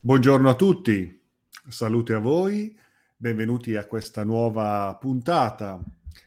Buongiorno 0.00 0.48
a 0.48 0.54
tutti, 0.54 1.20
salute 1.66 2.14
a 2.14 2.20
voi, 2.20 2.72
benvenuti 3.16 3.74
a 3.74 3.84
questa 3.84 4.22
nuova 4.22 4.96
puntata 4.98 5.82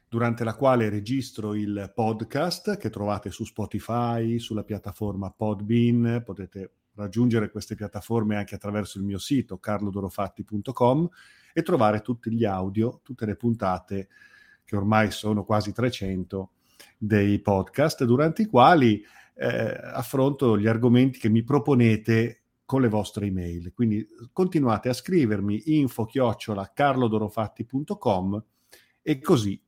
durante 0.10 0.44
la 0.44 0.56
quale 0.56 0.90
registro 0.90 1.56
il 1.56 1.90
podcast 1.96 2.76
che 2.78 2.90
trovate 2.90 3.32
su 3.32 3.46
Spotify, 3.46 4.40
sulla 4.40 4.66
piattaforma 4.66 5.32
Podbean, 5.32 6.22
potete 6.26 6.74
raggiungere 6.96 7.50
queste 7.50 7.76
piattaforme 7.76 8.36
anche 8.36 8.56
attraverso 8.56 8.98
il 8.98 9.06
mio 9.06 9.20
sito 9.20 9.58
carlodorofatti.com 9.58 11.10
e 11.54 11.62
trovare 11.62 12.02
tutti 12.02 12.30
gli 12.30 12.44
audio, 12.44 13.00
tutte 13.02 13.26
le 13.26 13.38
puntate 13.38 14.10
che 14.66 14.76
ormai 14.76 15.12
sono 15.12 15.46
quasi 15.46 15.72
300 15.72 16.52
dei 16.98 17.40
podcast 17.40 18.04
durante 18.04 18.42
i 18.42 18.48
quali 18.48 19.02
eh, 19.36 19.80
affronto 19.94 20.60
gli 20.60 20.68
argomenti 20.68 21.20
che 21.20 21.30
mi 21.30 21.42
proponete 21.42 22.41
con 22.72 22.80
le 22.80 22.88
vostre 22.88 23.26
email. 23.26 23.74
Quindi 23.74 24.08
continuate 24.32 24.88
a 24.88 24.94
scrivermi 24.94 25.76
info 25.78 26.06
chiocciola 26.06 26.72
carlodorofatti.com 26.74 28.44
e 29.02 29.20
così 29.20 29.62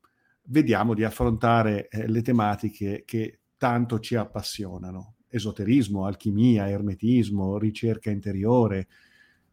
vediamo 0.44 0.94
di 0.94 1.03
affrontare 1.03 1.89
eh, 1.89 2.08
le 2.08 2.21
tematiche 2.21 3.03
che 3.05 3.39
tanto 3.58 3.99
ci 3.99 4.16
appassionano. 4.16 5.16
Esoterismo, 5.27 6.05
alchimia, 6.05 6.70
ermetismo, 6.70 7.58
ricerca 7.58 8.09
interiore 8.09 8.88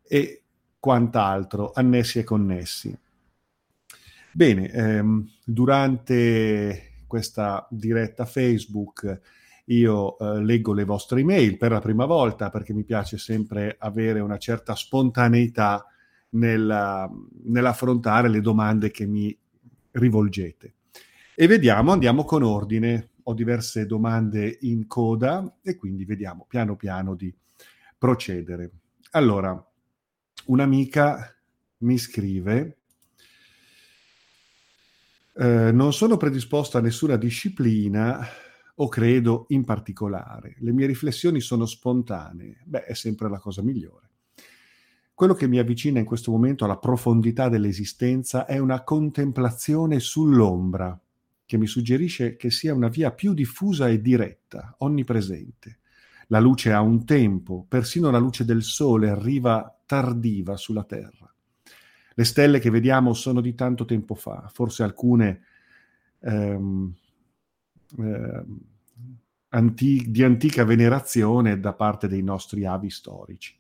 e 0.01 0.45
quant'altro, 0.79 1.73
annessi 1.75 2.21
e 2.21 2.23
connessi. 2.23 2.97
Bene, 4.31 4.71
ehm, 4.71 5.29
durante 5.45 7.03
questa 7.09 7.67
diretta 7.69 8.27
Facebook 8.27 9.21
io 9.71 10.19
eh, 10.19 10.43
leggo 10.43 10.73
le 10.73 10.85
vostre 10.85 11.21
email 11.21 11.57
per 11.57 11.73
la 11.73 11.81
prima 11.81 12.05
volta 12.05 12.51
perché 12.51 12.73
mi 12.73 12.85
piace 12.85 13.19
sempre 13.19 13.77
avere 13.79 14.21
una 14.21 14.39
certa 14.39 14.75
spontaneità 14.75 15.85
nella, 16.31 17.11
nell'affrontare 17.45 18.29
le 18.29 18.41
domande 18.41 18.91
che 18.91 19.07
mi 19.07 19.37
rivolgete. 19.93 20.75
E 21.35 21.47
vediamo, 21.47 21.93
andiamo 21.93 22.25
con 22.25 22.43
ordine. 22.43 23.11
Ho 23.25 23.35
diverse 23.35 23.87
domande 23.87 24.59
in 24.63 24.87
coda 24.87 25.59
e 25.63 25.77
quindi 25.77 26.05
vediamo 26.05 26.47
piano 26.49 26.75
piano 26.75 27.15
di 27.15 27.33
procedere. 27.97 28.71
Allora, 29.13 29.65
un'amica 30.47 31.37
mi 31.79 31.97
scrive 31.97 32.77
eh, 35.35 35.71
non 35.73 35.93
sono 35.93 36.17
predisposto 36.17 36.77
a 36.77 36.81
nessuna 36.81 37.17
disciplina 37.17 38.27
o 38.83 38.89
credo 38.89 39.45
in 39.49 39.65
particolare. 39.65 40.57
Le 40.59 40.73
mie 40.73 40.87
riflessioni 40.87 41.41
sono 41.41 41.67
spontanee. 41.67 42.63
Beh, 42.65 42.85
è 42.85 42.95
sempre 42.95 43.29
la 43.29 43.39
cosa 43.39 43.63
migliore. 43.63 44.09
Quello 45.13 45.35
che 45.35 45.47
mi 45.47 45.59
avvicina 45.59 45.99
in 45.99 46.07
questo 46.07 46.31
momento 46.31 46.65
alla 46.65 46.79
profondità 46.79 47.51
dell'esistenza 47.51 48.47
è 48.47 48.59
una 48.59 48.83
contemplazione 48.83 50.01
sull'ombra, 50.01 50.99
che 51.45 51.59
mi 51.59 51.67
suggerisce 51.67 52.37
che 52.37 52.51
sia 52.51 52.73
una 52.73 52.89
via 52.89 53.11
più 53.13 53.35
diffusa 53.35 53.89
e 53.89 54.01
diretta, 54.01 54.75
onnipresente. 54.79 55.79
La 56.29 56.41
luce 56.41 56.73
ha 56.73 56.81
un 56.81 57.05
tempo, 57.05 57.67
persino 57.69 58.11
la 58.11 58.19
luce 58.19 58.47
del 58.47 58.63
sole 58.63 59.11
arriva 59.11 59.79
tardiva 59.85 60.57
sulla 60.57 60.85
Terra. 60.85 61.31
Le 62.15 62.25
stelle 62.25 62.59
che 62.59 62.71
vediamo 62.71 63.13
sono 63.13 63.43
di 63.43 63.55
tanto 63.55 63.85
tempo 63.85 64.15
fa, 64.15 64.49
forse 64.51 64.85
alcune 64.85 65.43
ehm, 66.21 66.95
eh, 67.99 68.45
anti- 69.51 70.11
di 70.11 70.23
antica 70.23 70.65
venerazione 70.65 71.61
da 71.61 71.73
parte 71.73 72.09
dei 72.09 72.23
nostri 72.23 72.65
avi 72.65 72.91
storici. 72.91 73.57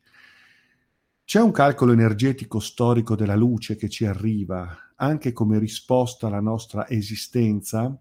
C'è 1.25 1.41
un 1.41 1.53
calcolo 1.53 1.93
energetico 1.93 2.59
storico 2.59 3.15
della 3.15 3.37
luce 3.37 3.77
che 3.77 3.89
ci 3.89 4.05
arriva 4.05 4.77
anche 4.97 5.33
come 5.33 5.59
risposta 5.59 6.27
alla 6.27 6.41
nostra 6.41 6.89
esistenza? 6.89 7.97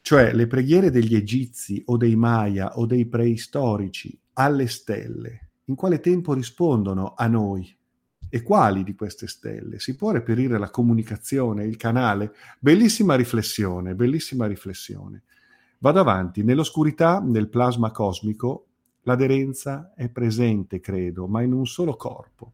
Cioè 0.00 0.32
le 0.32 0.46
preghiere 0.46 0.90
degli 0.90 1.14
egizi 1.14 1.82
o 1.86 1.96
dei 1.96 2.16
Maya 2.16 2.78
o 2.78 2.86
dei 2.86 3.06
preistorici 3.06 4.18
alle 4.34 4.66
stelle, 4.66 5.48
in 5.66 5.74
quale 5.74 6.00
tempo 6.00 6.32
rispondono 6.32 7.14
a 7.14 7.26
noi? 7.26 7.74
E 8.28 8.42
quali 8.42 8.82
di 8.82 8.94
queste 8.94 9.26
stelle? 9.28 9.78
Si 9.78 9.96
può 9.96 10.10
reperire 10.10 10.58
la 10.58 10.70
comunicazione, 10.70 11.64
il 11.64 11.76
canale? 11.76 12.34
Bellissima 12.58 13.14
riflessione, 13.14 13.94
bellissima 13.94 14.46
riflessione. 14.46 15.22
Vado 15.78 16.00
avanti, 16.00 16.42
nell'oscurità, 16.42 17.20
nel 17.20 17.48
plasma 17.48 17.90
cosmico, 17.90 18.66
l'aderenza 19.02 19.92
è 19.94 20.08
presente, 20.08 20.80
credo, 20.80 21.26
ma 21.26 21.42
in 21.42 21.52
un 21.52 21.66
solo 21.66 21.96
corpo. 21.96 22.52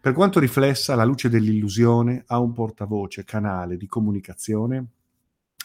Per 0.00 0.12
quanto 0.12 0.40
riflessa, 0.40 0.94
la 0.94 1.04
luce 1.04 1.28
dell'illusione 1.28 2.24
ha 2.26 2.38
un 2.38 2.52
portavoce, 2.52 3.24
canale 3.24 3.76
di 3.76 3.86
comunicazione. 3.86 4.86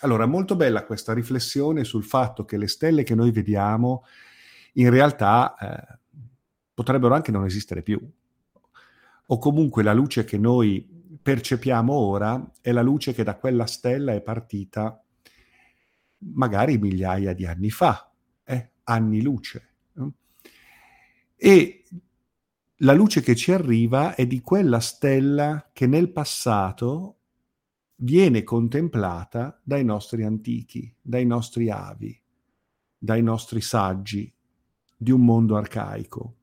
Allora, 0.01 0.25
molto 0.25 0.55
bella 0.55 0.85
questa 0.85 1.13
riflessione 1.13 1.83
sul 1.83 2.03
fatto 2.03 2.45
che 2.45 2.57
le 2.57 2.67
stelle 2.67 3.03
che 3.03 3.15
noi 3.15 3.31
vediamo 3.31 4.03
in 4.73 4.89
realtà 4.89 5.55
eh, 5.55 5.99
potrebbero 6.73 7.13
anche 7.13 7.31
non 7.31 7.45
esistere 7.45 7.81
più 7.81 7.99
o 9.27 9.37
comunque 9.39 9.83
la 9.83 9.93
luce 9.93 10.23
che 10.23 10.37
noi 10.37 10.87
percepiamo 11.21 11.93
ora 11.93 12.51
è 12.61 12.71
la 12.71 12.81
luce 12.81 13.13
che 13.13 13.23
da 13.23 13.35
quella 13.35 13.65
stella 13.65 14.13
è 14.13 14.21
partita 14.21 15.03
magari 16.33 16.77
migliaia 16.77 17.33
di 17.33 17.45
anni 17.45 17.69
fa, 17.69 18.11
eh? 18.43 18.69
anni 18.83 19.21
luce. 19.21 19.69
E 21.35 21.83
la 22.79 22.93
luce 22.93 23.21
che 23.21 23.35
ci 23.35 23.51
arriva 23.51 24.15
è 24.15 24.25
di 24.25 24.41
quella 24.41 24.79
stella 24.79 25.69
che 25.71 25.85
nel 25.87 26.11
passato 26.11 27.17
viene 27.97 28.43
contemplata 28.43 29.59
dai 29.63 29.83
nostri 29.85 30.23
antichi, 30.23 30.93
dai 31.01 31.25
nostri 31.25 31.69
avi, 31.69 32.19
dai 32.97 33.21
nostri 33.21 33.61
saggi 33.61 34.33
di 34.97 35.11
un 35.11 35.23
mondo 35.23 35.55
arcaico. 35.55 36.35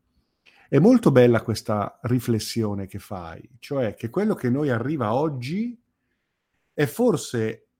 È 0.68 0.78
molto 0.78 1.10
bella 1.10 1.42
questa 1.42 1.98
riflessione 2.02 2.86
che 2.86 2.98
fai, 2.98 3.46
cioè 3.58 3.94
che 3.94 4.08
quello 4.08 4.34
che 4.34 4.48
noi 4.48 4.70
arriva 4.70 5.14
oggi 5.14 5.78
è 6.72 6.86
forse 6.86 7.71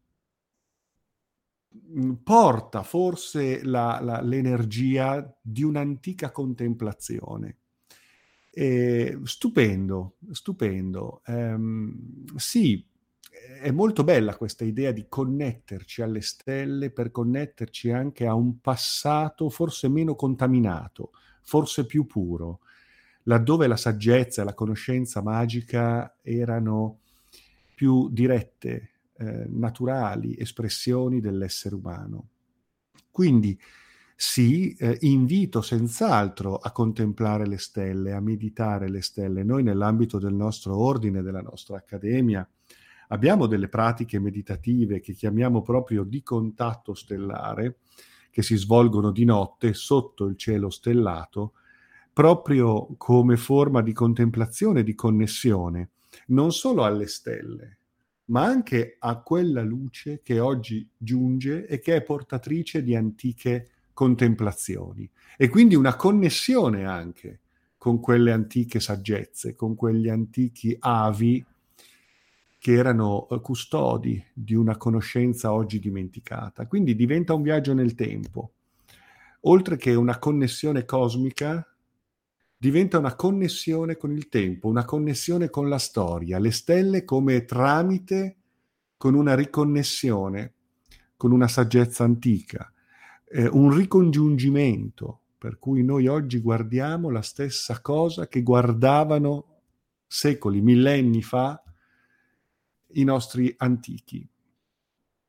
porta 2.22 2.82
forse 2.82 3.64
la, 3.64 4.00
la, 4.00 4.20
l'energia 4.20 5.36
di 5.40 5.62
un'antica 5.62 6.30
contemplazione. 6.30 7.58
E, 8.50 9.18
stupendo, 9.24 10.16
stupendo. 10.30 11.22
Ehm, 11.26 12.24
sì, 12.36 12.84
è 13.60 13.70
molto 13.70 14.04
bella 14.04 14.36
questa 14.36 14.64
idea 14.64 14.92
di 14.92 15.06
connetterci 15.08 16.02
alle 16.02 16.20
stelle 16.20 16.90
per 16.90 17.10
connetterci 17.10 17.90
anche 17.90 18.26
a 18.26 18.34
un 18.34 18.60
passato 18.60 19.48
forse 19.48 19.88
meno 19.88 20.14
contaminato, 20.14 21.12
forse 21.42 21.86
più 21.86 22.06
puro 22.06 22.60
laddove 23.24 23.66
la 23.66 23.76
saggezza 23.76 24.42
e 24.42 24.44
la 24.44 24.54
conoscenza 24.54 25.22
magica 25.22 26.16
erano 26.22 27.00
più 27.74 28.08
dirette, 28.10 28.90
eh, 29.22 29.46
naturali 29.48 30.36
espressioni 30.36 31.20
dell'essere 31.20 31.76
umano. 31.76 32.28
Quindi 33.10 33.56
sì, 34.16 34.74
eh, 34.74 34.98
invito 35.02 35.62
senz'altro 35.62 36.56
a 36.56 36.72
contemplare 36.72 37.46
le 37.46 37.58
stelle, 37.58 38.12
a 38.12 38.20
meditare 38.20 38.88
le 38.88 39.02
stelle. 39.02 39.44
Noi 39.44 39.62
nell'ambito 39.62 40.18
del 40.18 40.34
nostro 40.34 40.76
ordine, 40.76 41.22
della 41.22 41.40
nostra 41.40 41.76
accademia, 41.76 42.48
abbiamo 43.08 43.46
delle 43.46 43.68
pratiche 43.68 44.18
meditative 44.18 45.00
che 45.00 45.12
chiamiamo 45.12 45.62
proprio 45.62 46.02
di 46.04 46.22
contatto 46.22 46.94
stellare, 46.94 47.78
che 48.30 48.42
si 48.42 48.56
svolgono 48.56 49.10
di 49.10 49.24
notte 49.24 49.74
sotto 49.74 50.26
il 50.26 50.36
cielo 50.36 50.70
stellato, 50.70 51.52
proprio 52.12 52.94
come 52.96 53.36
forma 53.36 53.82
di 53.82 53.92
contemplazione, 53.92 54.82
di 54.82 54.94
connessione, 54.94 55.90
non 56.28 56.52
solo 56.52 56.84
alle 56.84 57.06
stelle, 57.06 57.78
ma 58.32 58.44
anche 58.44 58.96
a 58.98 59.20
quella 59.20 59.62
luce 59.62 60.20
che 60.22 60.40
oggi 60.40 60.88
giunge 60.96 61.66
e 61.66 61.80
che 61.80 61.96
è 61.96 62.02
portatrice 62.02 62.82
di 62.82 62.96
antiche 62.96 63.68
contemplazioni 63.92 65.08
e 65.36 65.48
quindi 65.50 65.74
una 65.74 65.96
connessione 65.96 66.86
anche 66.86 67.40
con 67.76 68.00
quelle 68.00 68.32
antiche 68.32 68.80
saggezze, 68.80 69.54
con 69.54 69.74
quegli 69.74 70.08
antichi 70.08 70.74
avi 70.80 71.44
che 72.58 72.72
erano 72.72 73.28
eh, 73.28 73.40
custodi 73.40 74.24
di 74.32 74.54
una 74.54 74.76
conoscenza 74.76 75.52
oggi 75.52 75.80
dimenticata. 75.80 76.66
Quindi 76.66 76.94
diventa 76.94 77.34
un 77.34 77.42
viaggio 77.42 77.74
nel 77.74 77.96
tempo, 77.96 78.52
oltre 79.40 79.76
che 79.76 79.94
una 79.94 80.18
connessione 80.18 80.84
cosmica 80.84 81.71
diventa 82.62 82.96
una 82.96 83.16
connessione 83.16 83.96
con 83.96 84.12
il 84.12 84.28
tempo, 84.28 84.68
una 84.68 84.84
connessione 84.84 85.50
con 85.50 85.68
la 85.68 85.78
storia, 85.78 86.38
le 86.38 86.52
stelle 86.52 87.04
come 87.04 87.44
tramite 87.44 88.36
con 88.96 89.14
una 89.14 89.34
riconnessione, 89.34 90.52
con 91.16 91.32
una 91.32 91.48
saggezza 91.48 92.04
antica, 92.04 92.72
eh, 93.28 93.48
un 93.48 93.76
ricongiungimento 93.76 95.22
per 95.38 95.58
cui 95.58 95.82
noi 95.82 96.06
oggi 96.06 96.38
guardiamo 96.38 97.10
la 97.10 97.22
stessa 97.22 97.80
cosa 97.80 98.28
che 98.28 98.44
guardavano 98.44 99.46
secoli, 100.06 100.60
millenni 100.60 101.20
fa 101.20 101.60
i 102.92 103.02
nostri 103.02 103.52
antichi. 103.58 104.24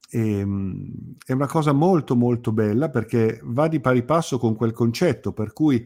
E, 0.07 0.37
ehm, 0.37 1.15
è 1.25 1.31
una 1.31 1.47
cosa 1.47 1.71
molto 1.71 2.15
molto 2.15 2.51
bella 2.51 2.91
perché 2.91 3.39
va 3.41 3.67
di 3.67 3.79
pari 3.79 4.03
passo 4.03 4.37
con 4.37 4.53
quel 4.55 4.71
concetto 4.71 5.33
per 5.33 5.51
cui 5.51 5.83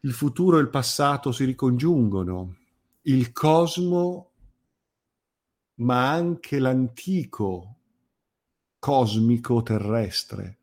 il 0.00 0.12
futuro 0.12 0.58
e 0.58 0.60
il 0.60 0.68
passato 0.68 1.32
si 1.32 1.44
ricongiungono, 1.44 2.56
il 3.02 3.32
cosmo, 3.32 4.30
ma 5.76 6.10
anche 6.10 6.58
l'antico 6.58 7.74
cosmico 8.78 9.62
terrestre. 9.62 10.56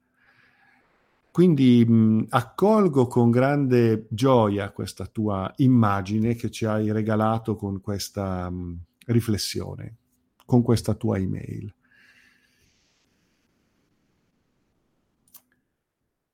Quindi 1.32 1.84
mh, 1.86 2.28
accolgo 2.30 3.08
con 3.08 3.30
grande 3.30 4.08
gioia 4.10 4.72
questa 4.72 5.06
tua 5.06 5.52
immagine 5.58 6.36
che 6.36 6.50
ci 6.50 6.64
hai 6.64 6.92
regalato 6.94 7.58
con 7.58 7.82
questa 7.82 8.50
mh, 8.50 8.80
riflessione, 9.08 9.98
con 10.46 10.62
questa 10.62 10.94
tua 10.94 11.18
email. 11.18 11.74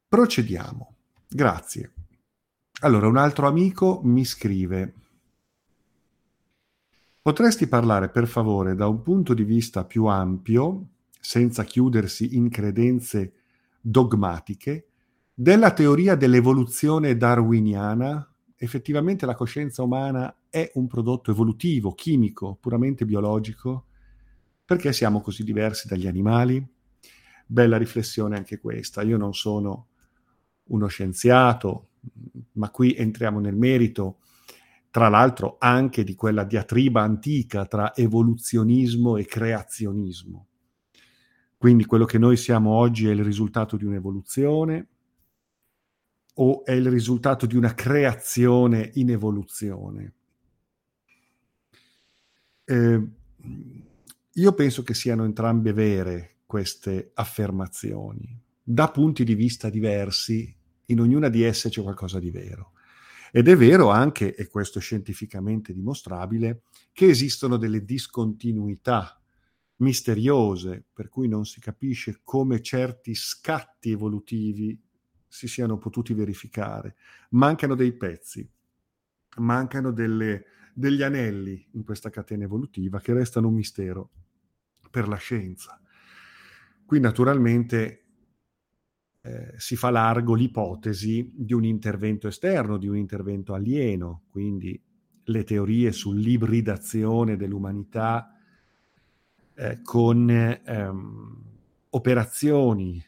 Procediamo. 0.07 0.95
Grazie. 1.27 1.93
Allora, 2.83 3.07
un 3.07 3.17
altro 3.17 3.47
amico 3.47 4.01
mi 4.03 4.25
scrive. 4.25 4.93
Potresti 7.21 7.67
parlare, 7.67 8.09
per 8.09 8.27
favore, 8.27 8.73
da 8.73 8.87
un 8.87 9.03
punto 9.03 9.35
di 9.35 9.43
vista 9.43 9.85
più 9.85 10.05
ampio, 10.05 10.87
senza 11.19 11.63
chiudersi 11.63 12.35
in 12.35 12.49
credenze 12.49 13.33
dogmatiche, 13.79 14.87
della 15.31 15.73
teoria 15.73 16.15
dell'evoluzione 16.15 17.15
darwiniana? 17.15 18.27
Effettivamente 18.55 19.27
la 19.27 19.35
coscienza 19.35 19.83
umana 19.83 20.35
è 20.49 20.71
un 20.73 20.87
prodotto 20.87 21.29
evolutivo, 21.29 21.93
chimico, 21.93 22.57
puramente 22.59 23.05
biologico? 23.05 23.85
Perché 24.65 24.91
siamo 24.91 25.21
così 25.21 25.43
diversi 25.43 25.87
dagli 25.87 26.07
animali? 26.07 26.67
Bella 27.45 27.77
riflessione 27.77 28.37
anche 28.37 28.57
questa. 28.57 29.03
Io 29.03 29.17
non 29.17 29.35
sono 29.35 29.89
uno 30.63 30.87
scienziato, 30.87 31.89
ma 32.61 32.69
qui 32.69 32.93
entriamo 32.93 33.39
nel 33.39 33.55
merito, 33.55 34.19
tra 34.91 35.09
l'altro 35.09 35.55
anche 35.57 36.03
di 36.03 36.13
quella 36.13 36.43
diatriba 36.43 37.01
antica 37.01 37.65
tra 37.65 37.95
evoluzionismo 37.95 39.17
e 39.17 39.25
creazionismo. 39.25 40.45
Quindi 41.57 41.85
quello 41.85 42.05
che 42.05 42.19
noi 42.19 42.37
siamo 42.37 42.69
oggi 42.73 43.07
è 43.07 43.11
il 43.11 43.23
risultato 43.23 43.77
di 43.77 43.85
un'evoluzione 43.85 44.87
o 46.35 46.63
è 46.63 46.73
il 46.73 46.87
risultato 46.87 47.47
di 47.47 47.55
una 47.55 47.73
creazione 47.73 48.91
in 48.93 49.09
evoluzione? 49.09 50.13
Eh, 52.63 53.07
io 54.33 54.53
penso 54.53 54.83
che 54.83 54.93
siano 54.93 55.23
entrambe 55.23 55.73
vere 55.73 56.41
queste 56.45 57.09
affermazioni, 57.15 58.39
da 58.61 58.91
punti 58.91 59.23
di 59.23 59.33
vista 59.33 59.67
diversi 59.67 60.55
in 60.85 60.99
ognuna 60.99 61.29
di 61.29 61.43
esse 61.43 61.69
c'è 61.69 61.81
qualcosa 61.81 62.19
di 62.19 62.31
vero. 62.31 62.73
Ed 63.31 63.47
è 63.47 63.55
vero 63.55 63.89
anche, 63.89 64.35
e 64.35 64.47
questo 64.47 64.79
è 64.79 64.81
scientificamente 64.81 65.73
dimostrabile, 65.73 66.63
che 66.91 67.07
esistono 67.07 67.57
delle 67.57 67.85
discontinuità 67.85 69.21
misteriose, 69.77 70.85
per 70.93 71.09
cui 71.09 71.27
non 71.27 71.45
si 71.45 71.59
capisce 71.59 72.19
come 72.23 72.61
certi 72.61 73.15
scatti 73.15 73.91
evolutivi 73.91 74.79
si 75.27 75.47
siano 75.47 75.77
potuti 75.77 76.13
verificare. 76.13 76.95
Mancano 77.29 77.75
dei 77.75 77.93
pezzi, 77.93 78.47
mancano 79.37 79.91
delle, 79.91 80.45
degli 80.73 81.01
anelli 81.01 81.69
in 81.71 81.83
questa 81.83 82.09
catena 82.09 82.43
evolutiva 82.43 82.99
che 82.99 83.13
restano 83.13 83.47
un 83.47 83.53
mistero 83.55 84.11
per 84.89 85.07
la 85.07 85.15
scienza. 85.15 85.79
Qui 86.85 86.99
naturalmente 86.99 88.00
eh, 89.23 89.53
si 89.57 89.75
fa 89.75 89.91
largo 89.91 90.33
l'ipotesi 90.33 91.31
di 91.33 91.53
un 91.53 91.63
intervento 91.63 92.27
esterno, 92.27 92.77
di 92.77 92.87
un 92.87 92.97
intervento 92.97 93.53
alieno, 93.53 94.23
quindi 94.29 94.81
le 95.25 95.43
teorie 95.43 95.91
sull'ibridazione 95.91 97.37
dell'umanità 97.37 98.35
eh, 99.53 99.81
con 99.83 100.29
ehm, 100.29 101.43
operazioni 101.89 103.03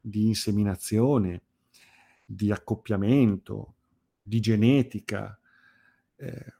di 0.00 0.26
inseminazione, 0.28 1.42
di 2.24 2.50
accoppiamento, 2.50 3.74
di 4.22 4.40
genetica, 4.40 5.38
eh, 6.16 6.54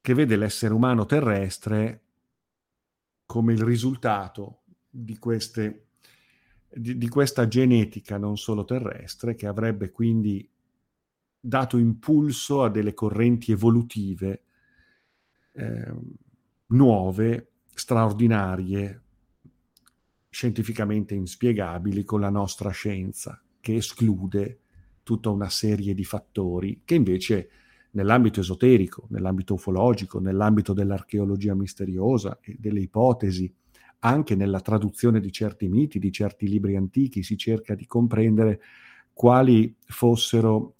che 0.00 0.14
vede 0.14 0.36
l'essere 0.36 0.74
umano 0.74 1.06
terrestre 1.06 2.00
come 3.24 3.52
il 3.52 3.62
risultato 3.62 4.62
di 4.90 5.16
queste 5.18 5.91
di, 6.74 6.96
di 6.96 7.08
questa 7.08 7.46
genetica 7.48 8.16
non 8.18 8.36
solo 8.36 8.64
terrestre 8.64 9.34
che 9.34 9.46
avrebbe 9.46 9.90
quindi 9.90 10.48
dato 11.38 11.76
impulso 11.76 12.62
a 12.62 12.70
delle 12.70 12.94
correnti 12.94 13.52
evolutive 13.52 14.42
eh, 15.52 15.92
nuove, 16.66 17.50
straordinarie, 17.74 19.00
scientificamente 20.28 21.14
inspiegabili 21.14 22.04
con 22.04 22.20
la 22.20 22.30
nostra 22.30 22.70
scienza, 22.70 23.42
che 23.60 23.76
esclude 23.76 24.60
tutta 25.02 25.30
una 25.30 25.50
serie 25.50 25.94
di 25.94 26.04
fattori 26.04 26.82
che 26.84 26.94
invece 26.94 27.50
nell'ambito 27.90 28.40
esoterico, 28.40 29.06
nell'ambito 29.10 29.54
ufologico, 29.54 30.20
nell'ambito 30.20 30.72
dell'archeologia 30.72 31.54
misteriosa 31.54 32.38
e 32.40 32.56
delle 32.58 32.80
ipotesi 32.80 33.52
anche 34.04 34.34
nella 34.34 34.60
traduzione 34.60 35.20
di 35.20 35.30
certi 35.30 35.68
miti, 35.68 35.98
di 35.98 36.10
certi 36.10 36.48
libri 36.48 36.76
antichi, 36.76 37.22
si 37.22 37.36
cerca 37.36 37.74
di 37.74 37.86
comprendere 37.86 38.60
quali 39.12 39.74
fossero 39.86 40.74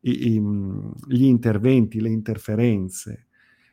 i, 0.00 0.34
i, 0.34 0.42
gli 1.06 1.24
interventi, 1.24 2.00
le 2.00 2.10
interferenze 2.10 3.26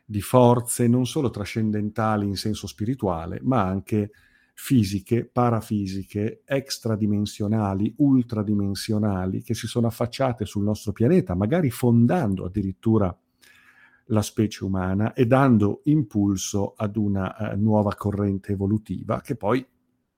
di 0.04 0.20
forze 0.20 0.88
non 0.88 1.06
solo 1.06 1.30
trascendentali 1.30 2.26
in 2.26 2.36
senso 2.36 2.66
spirituale, 2.66 3.40
ma 3.42 3.62
anche 3.62 4.10
fisiche, 4.52 5.24
parafisiche, 5.24 6.42
extradimensionali, 6.44 7.94
ultradimensionali, 7.96 9.42
che 9.42 9.54
si 9.54 9.66
sono 9.66 9.86
affacciate 9.86 10.44
sul 10.44 10.64
nostro 10.64 10.92
pianeta, 10.92 11.34
magari 11.34 11.70
fondando 11.70 12.44
addirittura 12.44 13.16
la 14.06 14.22
specie 14.22 14.64
umana 14.64 15.12
e 15.12 15.26
dando 15.26 15.80
impulso 15.84 16.74
ad 16.76 16.96
una 16.96 17.34
uh, 17.38 17.58
nuova 17.58 17.94
corrente 17.94 18.52
evolutiva 18.52 19.20
che 19.20 19.36
poi 19.36 19.64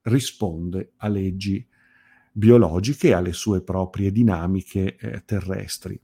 risponde 0.03 0.93
a 0.97 1.09
leggi 1.09 1.67
biologiche 2.33 3.09
e 3.09 3.12
alle 3.12 3.33
sue 3.33 3.62
proprie 3.62 4.11
dinamiche 4.11 4.97
eh, 4.97 5.25
terrestri. 5.25 6.00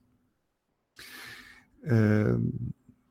Eh, 1.83 2.39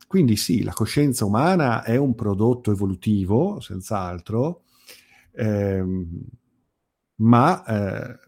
quindi 0.08 0.36
sì, 0.38 0.64
la 0.64 0.74
coscienza 0.74 1.26
umana 1.26 1.84
è 1.84 1.98
un 1.98 2.16
prodotto 2.16 2.72
evolutivo, 2.72 3.60
senz'altro, 3.60 4.64
ehm, 5.34 6.22
ma 7.18 7.64
eh, 7.66 8.20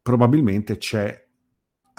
probabilmente 0.00 0.76
c'è 0.76 1.21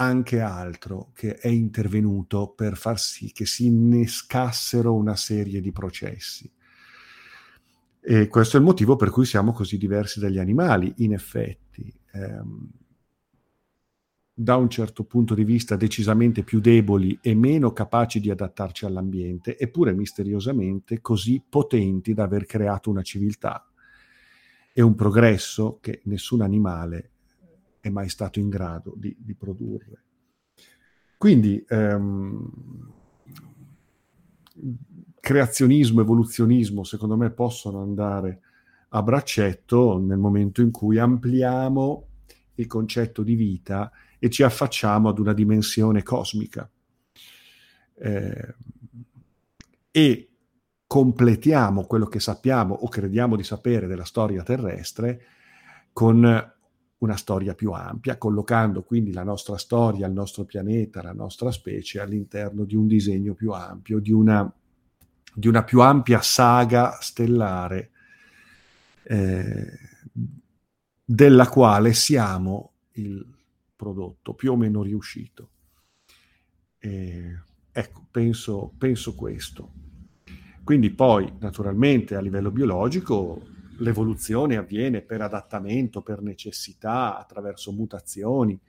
anche 0.03 0.39
altro 0.39 1.11
che 1.13 1.35
è 1.35 1.47
intervenuto 1.47 2.53
per 2.55 2.77
far 2.77 2.99
sì 2.99 3.31
che 3.31 3.45
si 3.45 3.65
innescassero 3.65 4.93
una 4.93 5.15
serie 5.15 5.61
di 5.61 5.71
processi. 5.71 6.51
E 8.05 8.27
questo 8.27 8.57
è 8.57 8.59
il 8.59 8.65
motivo 8.65 8.95
per 8.95 9.09
cui 9.09 9.25
siamo 9.25 9.53
così 9.53 9.77
diversi 9.77 10.19
dagli 10.19 10.37
animali, 10.37 10.93
in 10.97 11.13
effetti. 11.13 11.93
Ehm, 12.11 12.69
da 14.35 14.55
un 14.55 14.67
certo 14.67 15.03
punto 15.03 15.35
di 15.35 15.43
vista 15.43 15.75
decisamente 15.75 16.43
più 16.43 16.59
deboli 16.59 17.19
e 17.21 17.35
meno 17.35 17.71
capaci 17.71 18.19
di 18.19 18.31
adattarci 18.31 18.85
all'ambiente, 18.85 19.57
eppure 19.57 19.93
misteriosamente 19.93 21.01
così 21.01 21.41
potenti 21.47 22.13
da 22.13 22.23
aver 22.23 22.45
creato 22.45 22.89
una 22.89 23.03
civiltà 23.03 23.65
e 24.73 24.81
un 24.81 24.95
progresso 24.95 25.77
che 25.79 26.01
nessun 26.05 26.41
animale 26.41 27.12
è 27.83 27.89
mai 27.89 28.07
stato 28.07 28.39
in 28.39 28.47
grado 28.47 28.93
di, 28.95 29.13
di 29.19 29.35
produrre. 29.35 30.03
Quindi 31.17 31.61
ehm, 31.67 32.49
creazionismo, 35.19 35.99
evoluzionismo, 35.99 36.85
secondo 36.85 37.17
me 37.17 37.29
possono 37.31 37.81
andare 37.81 38.39
a 38.87 39.03
braccetto 39.03 39.99
nel 39.99 40.17
momento 40.17 40.61
in 40.61 40.71
cui 40.71 40.97
ampliamo 40.97 42.07
il 42.55 42.67
concetto 42.67 43.21
di 43.21 43.35
vita 43.35 43.91
e 44.17 44.29
ci 44.29 44.43
affacciamo 44.43 45.09
ad 45.09 45.19
una 45.19 45.33
dimensione 45.33 46.03
cosmica. 46.03 46.69
Eh, 47.95 48.55
e 49.91 50.29
completiamo 50.87 51.83
quello 51.83 52.05
che 52.05 52.21
sappiamo 52.21 52.75
o 52.75 52.87
crediamo 52.87 53.35
di 53.35 53.43
sapere 53.43 53.87
della 53.87 54.05
storia 54.05 54.41
terrestre 54.41 55.21
con 55.91 56.51
una 57.03 57.17
storia 57.17 57.53
più 57.53 57.71
ampia, 57.71 58.17
collocando 58.17 58.81
quindi 58.81 59.11
la 59.11 59.23
nostra 59.23 59.57
storia, 59.57 60.07
il 60.07 60.13
nostro 60.13 60.45
pianeta, 60.45 61.01
la 61.01 61.11
nostra 61.11 61.51
specie 61.51 61.99
all'interno 61.99 62.63
di 62.63 62.75
un 62.75 62.87
disegno 62.87 63.33
più 63.33 63.51
ampio, 63.51 63.99
di 63.99 64.11
una, 64.11 64.51
di 65.33 65.47
una 65.47 65.63
più 65.63 65.81
ampia 65.81 66.21
saga 66.21 66.97
stellare 67.01 67.91
eh, 69.03 69.79
della 71.03 71.49
quale 71.49 71.93
siamo 71.93 72.71
il 72.93 73.25
prodotto 73.75 74.33
più 74.33 74.53
o 74.53 74.55
meno 74.55 74.81
riuscito. 74.81 75.49
Eh, 76.79 77.37
ecco, 77.69 78.05
penso, 78.09 78.71
penso 78.77 79.13
questo. 79.13 79.71
Quindi 80.63 80.89
poi, 80.91 81.33
naturalmente, 81.39 82.15
a 82.15 82.21
livello 82.21 82.49
biologico, 82.49 83.41
l'evoluzione 83.77 84.57
avviene 84.57 85.01
per 85.01 85.21
adattamento, 85.21 86.01
per 86.01 86.21
necessità, 86.21 87.17
attraverso 87.17 87.71
mutazioni 87.71 88.59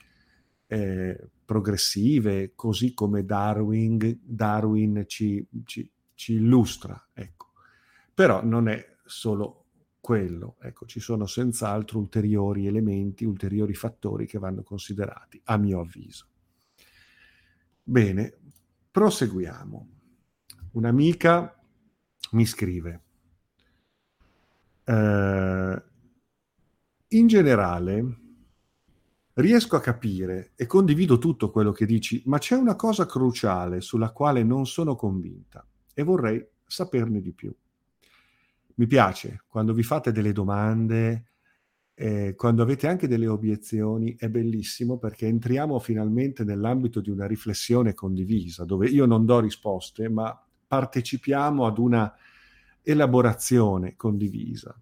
eh, 0.66 1.30
progressive, 1.44 2.52
così 2.54 2.94
come 2.94 3.24
Darwin, 3.24 4.20
Darwin 4.22 5.04
ci, 5.06 5.46
ci, 5.64 5.88
ci, 6.14 6.34
illustra. 6.34 7.08
Ecco. 7.12 7.52
Però 8.12 8.44
non 8.44 8.68
è 8.68 8.96
solo 9.04 9.66
quello, 10.00 10.56
ecco, 10.60 10.86
ci 10.86 11.00
sono 11.00 11.26
senz'altro 11.26 11.98
ulteriori 11.98 12.66
elementi, 12.66 13.24
ulteriori 13.24 13.74
fattori 13.74 14.26
che 14.26 14.38
vanno 14.38 14.62
considerati, 14.62 15.40
a 15.44 15.56
mio 15.56 15.80
avviso. 15.80 16.26
Bene, 17.82 18.38
proseguiamo. 18.90 19.88
Un'amica 20.72 21.58
mi 22.32 22.44
scrive, 22.46 23.03
Uh, 24.84 25.82
in 27.08 27.26
generale 27.26 28.18
riesco 29.34 29.76
a 29.76 29.80
capire 29.80 30.52
e 30.56 30.66
condivido 30.66 31.18
tutto 31.18 31.50
quello 31.50 31.72
che 31.72 31.86
dici, 31.86 32.22
ma 32.26 32.38
c'è 32.38 32.56
una 32.56 32.76
cosa 32.76 33.06
cruciale 33.06 33.80
sulla 33.80 34.10
quale 34.10 34.42
non 34.42 34.66
sono 34.66 34.94
convinta 34.94 35.66
e 35.92 36.02
vorrei 36.02 36.44
saperne 36.66 37.20
di 37.20 37.32
più. 37.32 37.54
Mi 38.76 38.86
piace 38.86 39.44
quando 39.46 39.72
vi 39.72 39.82
fate 39.82 40.12
delle 40.12 40.32
domande, 40.32 41.26
eh, 41.94 42.34
quando 42.36 42.62
avete 42.62 42.88
anche 42.88 43.06
delle 43.06 43.28
obiezioni, 43.28 44.16
è 44.18 44.28
bellissimo 44.28 44.98
perché 44.98 45.26
entriamo 45.26 45.78
finalmente 45.78 46.44
nell'ambito 46.44 47.00
di 47.00 47.10
una 47.10 47.26
riflessione 47.26 47.94
condivisa, 47.94 48.64
dove 48.64 48.88
io 48.88 49.06
non 49.06 49.24
do 49.24 49.40
risposte, 49.40 50.08
ma 50.08 50.36
partecipiamo 50.66 51.66
ad 51.66 51.78
una 51.78 52.12
elaborazione 52.84 53.96
condivisa. 53.96 54.78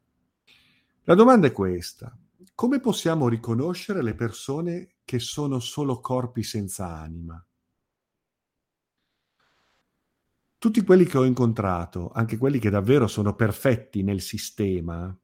La 1.04 1.14
domanda 1.14 1.46
è 1.46 1.52
questa. 1.52 2.16
Come 2.54 2.80
possiamo 2.80 3.28
riconoscere 3.28 4.02
le 4.02 4.14
persone 4.14 4.96
che 5.04 5.18
sono 5.18 5.58
solo 5.60 6.00
corpi 6.00 6.42
senza 6.42 6.88
anima? 6.88 7.42
Tutti 10.58 10.84
quelli 10.84 11.04
che 11.04 11.18
ho 11.18 11.24
incontrato, 11.24 12.10
anche 12.12 12.36
quelli 12.36 12.58
che 12.58 12.70
davvero 12.70 13.06
sono 13.06 13.34
perfetti 13.34 14.02
nel 14.02 14.20
sistema, 14.20 15.16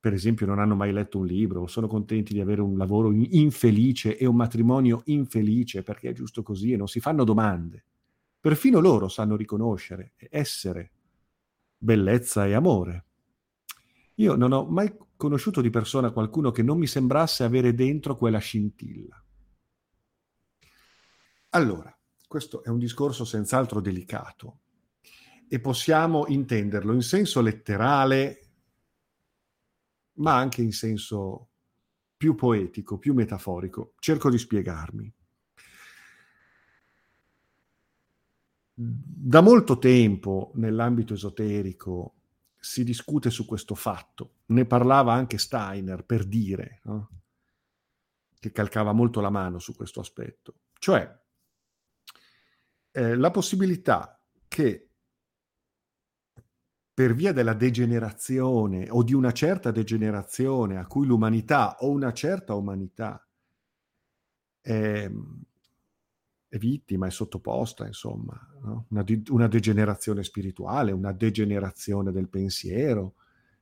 per 0.00 0.12
esempio 0.12 0.46
non 0.46 0.58
hanno 0.58 0.74
mai 0.74 0.92
letto 0.92 1.18
un 1.18 1.26
libro, 1.26 1.68
sono 1.68 1.86
contenti 1.86 2.32
di 2.32 2.40
avere 2.40 2.60
un 2.60 2.76
lavoro 2.76 3.12
infelice 3.12 4.16
e 4.16 4.26
un 4.26 4.34
matrimonio 4.34 5.02
infelice 5.04 5.84
perché 5.84 6.08
è 6.08 6.12
giusto 6.12 6.42
così 6.42 6.72
e 6.72 6.76
non 6.76 6.88
si 6.88 6.98
fanno 6.98 7.22
domande. 7.22 7.84
Perfino 8.40 8.80
loro 8.80 9.06
sanno 9.06 9.36
riconoscere 9.36 10.14
essere 10.28 10.90
bellezza 11.82 12.46
e 12.46 12.54
amore. 12.54 13.06
Io 14.16 14.36
non 14.36 14.52
ho 14.52 14.64
mai 14.66 14.96
conosciuto 15.16 15.60
di 15.60 15.70
persona 15.70 16.12
qualcuno 16.12 16.52
che 16.52 16.62
non 16.62 16.78
mi 16.78 16.86
sembrasse 16.86 17.42
avere 17.42 17.74
dentro 17.74 18.16
quella 18.16 18.38
scintilla. 18.38 19.20
Allora, 21.50 21.94
questo 22.28 22.62
è 22.62 22.68
un 22.68 22.78
discorso 22.78 23.24
senz'altro 23.24 23.80
delicato 23.80 24.60
e 25.48 25.60
possiamo 25.60 26.26
intenderlo 26.28 26.92
in 26.92 27.02
senso 27.02 27.40
letterale, 27.40 28.50
ma 30.14 30.36
anche 30.36 30.62
in 30.62 30.72
senso 30.72 31.48
più 32.16 32.36
poetico, 32.36 32.96
più 32.98 33.12
metaforico. 33.12 33.94
Cerco 33.98 34.30
di 34.30 34.38
spiegarmi. 34.38 35.12
Da 38.84 39.40
molto 39.40 39.78
tempo 39.78 40.50
nell'ambito 40.54 41.14
esoterico 41.14 42.14
si 42.58 42.82
discute 42.82 43.30
su 43.30 43.44
questo 43.44 43.74
fatto, 43.74 44.34
ne 44.46 44.64
parlava 44.64 45.12
anche 45.12 45.38
Steiner 45.38 46.04
per 46.04 46.24
dire, 46.24 46.80
no? 46.84 47.08
che 48.38 48.50
calcava 48.50 48.92
molto 48.92 49.20
la 49.20 49.30
mano 49.30 49.60
su 49.60 49.74
questo 49.74 50.00
aspetto, 50.00 50.54
cioè 50.78 51.20
eh, 52.90 53.14
la 53.14 53.30
possibilità 53.30 54.20
che 54.48 54.88
per 56.94 57.14
via 57.14 57.32
della 57.32 57.54
degenerazione 57.54 58.88
o 58.90 59.02
di 59.02 59.14
una 59.14 59.32
certa 59.32 59.70
degenerazione 59.70 60.76
a 60.76 60.86
cui 60.86 61.06
l'umanità 61.06 61.76
o 61.78 61.90
una 61.90 62.12
certa 62.12 62.54
umanità 62.54 63.26
è, 64.60 65.10
vittima, 66.58 67.06
è 67.06 67.10
sottoposta, 67.10 67.86
insomma, 67.86 68.38
no? 68.62 68.86
una, 68.90 69.02
di, 69.02 69.22
una, 69.30 69.48
degenerazione 69.48 70.22
spirituale, 70.22 70.92
una 70.92 71.12
degenerazione 71.12 72.12
del 72.12 72.28
pensiero, 72.28 73.14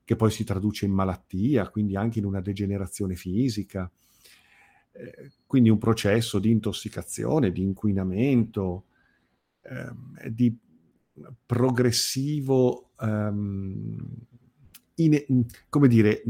che 0.04 0.16
poi 0.16 0.30
si 0.30 0.44
traduce 0.44 0.86
in 0.86 0.92
malattia, 0.92 1.68
quindi 1.68 1.96
anche 1.96 2.18
in 2.18 2.24
una 2.24 2.40
degenerazione 2.40 3.14
fisica, 3.14 3.90
eh, 4.92 5.30
quindi 5.46 5.70
un 5.70 5.78
processo 5.78 6.38
di 6.38 6.50
intossicazione, 6.50 7.52
di 7.52 7.62
inquinamento, 7.62 8.86
eh, 9.62 10.30
di 10.30 10.56
progressivo, 11.46 12.90
um, 12.98 13.96
in, 14.96 15.44
come 15.68 15.88
dire, 15.88 16.22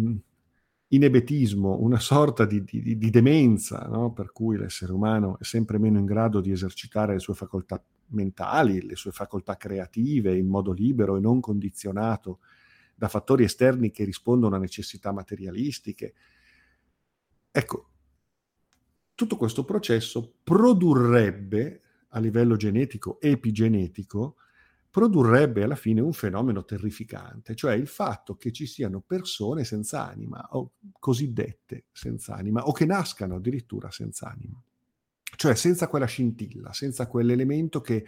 inebetismo, 0.92 1.80
una 1.80 1.98
sorta 1.98 2.44
di, 2.44 2.64
di, 2.64 2.96
di 2.96 3.10
demenza, 3.10 3.86
no? 3.86 4.12
per 4.12 4.32
cui 4.32 4.56
l'essere 4.56 4.92
umano 4.92 5.38
è 5.38 5.44
sempre 5.44 5.78
meno 5.78 5.98
in 5.98 6.04
grado 6.04 6.40
di 6.40 6.50
esercitare 6.50 7.12
le 7.12 7.20
sue 7.20 7.34
facoltà 7.34 7.82
mentali, 8.08 8.84
le 8.84 8.96
sue 8.96 9.12
facoltà 9.12 9.56
creative 9.56 10.36
in 10.36 10.48
modo 10.48 10.72
libero 10.72 11.16
e 11.16 11.20
non 11.20 11.40
condizionato 11.40 12.40
da 12.94 13.08
fattori 13.08 13.44
esterni 13.44 13.90
che 13.90 14.04
rispondono 14.04 14.56
a 14.56 14.58
necessità 14.58 15.12
materialistiche. 15.12 16.14
Ecco, 17.52 17.88
tutto 19.14 19.36
questo 19.36 19.64
processo 19.64 20.38
produrrebbe 20.42 21.82
a 22.08 22.18
livello 22.18 22.56
genetico, 22.56 23.20
epigenetico, 23.20 24.36
produrrebbe 24.90 25.62
alla 25.62 25.76
fine 25.76 26.00
un 26.00 26.12
fenomeno 26.12 26.64
terrificante, 26.64 27.54
cioè 27.54 27.74
il 27.74 27.86
fatto 27.86 28.36
che 28.36 28.50
ci 28.50 28.66
siano 28.66 29.00
persone 29.00 29.64
senza 29.64 30.06
anima 30.08 30.48
o 30.50 30.72
cosiddette 30.98 31.84
senza 31.92 32.34
anima 32.34 32.66
o 32.66 32.72
che 32.72 32.86
nascano 32.86 33.36
addirittura 33.36 33.90
senza 33.92 34.28
anima, 34.28 34.60
cioè 35.36 35.54
senza 35.54 35.86
quella 35.86 36.06
scintilla, 36.06 36.72
senza 36.72 37.06
quell'elemento 37.06 37.80
che 37.80 38.04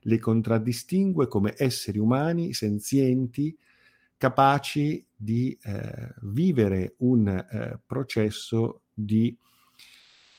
le 0.00 0.18
contraddistingue 0.18 1.26
come 1.26 1.54
esseri 1.56 1.98
umani 1.98 2.52
senzienti, 2.52 3.56
capaci 4.18 5.04
di 5.14 5.58
eh, 5.62 6.14
vivere 6.20 6.94
un 6.98 7.28
eh, 7.28 7.80
processo 7.84 8.82
di 8.92 9.36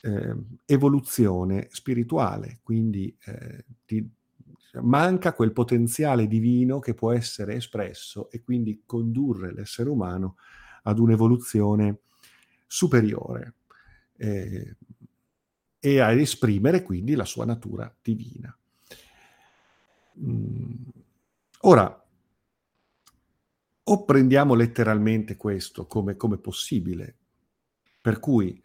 eh, 0.02 0.34
evoluzione 0.64 1.66
spirituale, 1.70 2.60
quindi 2.62 3.14
eh, 3.24 3.64
di 3.84 4.08
manca 4.74 5.32
quel 5.32 5.52
potenziale 5.52 6.26
divino 6.26 6.78
che 6.78 6.94
può 6.94 7.12
essere 7.12 7.54
espresso 7.54 8.30
e 8.30 8.42
quindi 8.42 8.82
condurre 8.84 9.52
l'essere 9.52 9.88
umano 9.88 10.36
ad 10.82 10.98
un'evoluzione 10.98 12.00
superiore 12.66 13.54
eh, 14.16 14.76
e 15.78 16.00
a 16.00 16.12
esprimere 16.12 16.82
quindi 16.82 17.14
la 17.14 17.24
sua 17.24 17.44
natura 17.44 17.94
divina. 18.02 18.56
Mm. 20.20 20.74
Ora, 21.62 22.06
o 23.90 24.04
prendiamo 24.04 24.54
letteralmente 24.54 25.36
questo 25.36 25.86
come, 25.86 26.16
come 26.16 26.36
possibile, 26.36 27.16
per 28.00 28.20
cui 28.20 28.62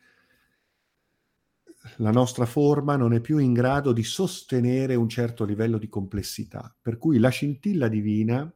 la 1.98 2.12
nostra 2.12 2.46
forma 2.46 2.96
non 2.96 3.14
è 3.14 3.20
più 3.20 3.38
in 3.38 3.54
grado 3.54 3.92
di 3.92 4.04
sostenere 4.04 4.96
un 4.96 5.10
certo 5.10 5.44
livello 5.44 5.78
di 5.78 5.90
complessità, 5.90 6.74
per 6.82 6.98
cui 6.98 7.20
la 7.20 7.30
scintilla 7.30 7.88
divina 7.88 8.52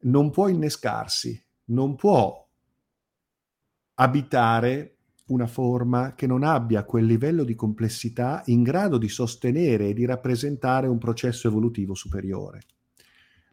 non 0.00 0.30
può 0.30 0.48
innescarsi, 0.48 1.40
non 1.66 1.94
può 1.94 2.48
abitare 3.94 4.96
una 5.26 5.46
forma 5.46 6.14
che 6.14 6.26
non 6.26 6.42
abbia 6.42 6.84
quel 6.84 7.06
livello 7.06 7.44
di 7.44 7.54
complessità 7.54 8.42
in 8.46 8.62
grado 8.62 8.98
di 8.98 9.08
sostenere 9.08 9.88
e 9.88 9.94
di 9.94 10.04
rappresentare 10.04 10.88
un 10.88 10.98
processo 10.98 11.46
evolutivo 11.46 11.94
superiore. 11.94 12.62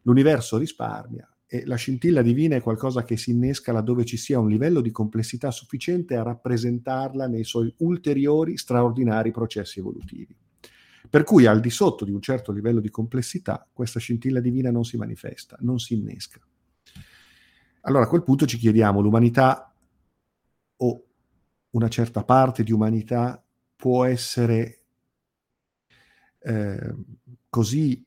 L'universo 0.02 0.58
risparmia 0.58 1.28
e 1.52 1.66
la 1.66 1.74
scintilla 1.74 2.22
divina 2.22 2.54
è 2.54 2.62
qualcosa 2.62 3.02
che 3.02 3.16
si 3.16 3.32
innesca 3.32 3.72
laddove 3.72 4.04
ci 4.04 4.16
sia 4.16 4.38
un 4.38 4.48
livello 4.48 4.80
di 4.80 4.92
complessità 4.92 5.50
sufficiente 5.50 6.14
a 6.14 6.22
rappresentarla 6.22 7.26
nei 7.26 7.42
suoi 7.42 7.74
ulteriori 7.78 8.56
straordinari 8.56 9.32
processi 9.32 9.80
evolutivi. 9.80 10.32
Per 11.10 11.24
cui 11.24 11.46
al 11.46 11.58
di 11.58 11.70
sotto 11.70 12.04
di 12.04 12.12
un 12.12 12.20
certo 12.20 12.52
livello 12.52 12.78
di 12.78 12.88
complessità 12.88 13.66
questa 13.72 13.98
scintilla 13.98 14.38
divina 14.38 14.70
non 14.70 14.84
si 14.84 14.96
manifesta, 14.96 15.56
non 15.62 15.80
si 15.80 15.94
innesca. 15.94 16.38
Allora 17.80 18.04
a 18.04 18.08
quel 18.08 18.22
punto 18.22 18.46
ci 18.46 18.56
chiediamo, 18.56 19.00
l'umanità 19.00 19.74
o 20.76 21.04
una 21.70 21.88
certa 21.88 22.22
parte 22.22 22.62
di 22.62 22.70
umanità 22.70 23.42
può 23.74 24.04
essere 24.04 24.82
eh, 26.38 26.94
così 27.48 28.06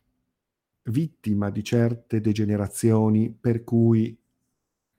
vittima 0.84 1.50
di 1.50 1.64
certe 1.64 2.20
degenerazioni 2.20 3.32
per 3.32 3.64
cui 3.64 4.18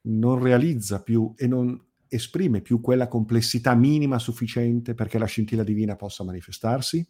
non 0.03 0.43
realizza 0.43 1.03
più 1.03 1.33
e 1.37 1.47
non 1.47 1.81
esprime 2.09 2.61
più 2.61 2.81
quella 2.81 3.09
complessità 3.09 3.75
minima 3.75 4.19
sufficiente 4.19 4.95
perché 4.95 5.19
la 5.19 5.27
scintilla 5.27 5.65
divina 5.65 5.97
possa 5.97 6.25
manifestarsi? 6.25 7.07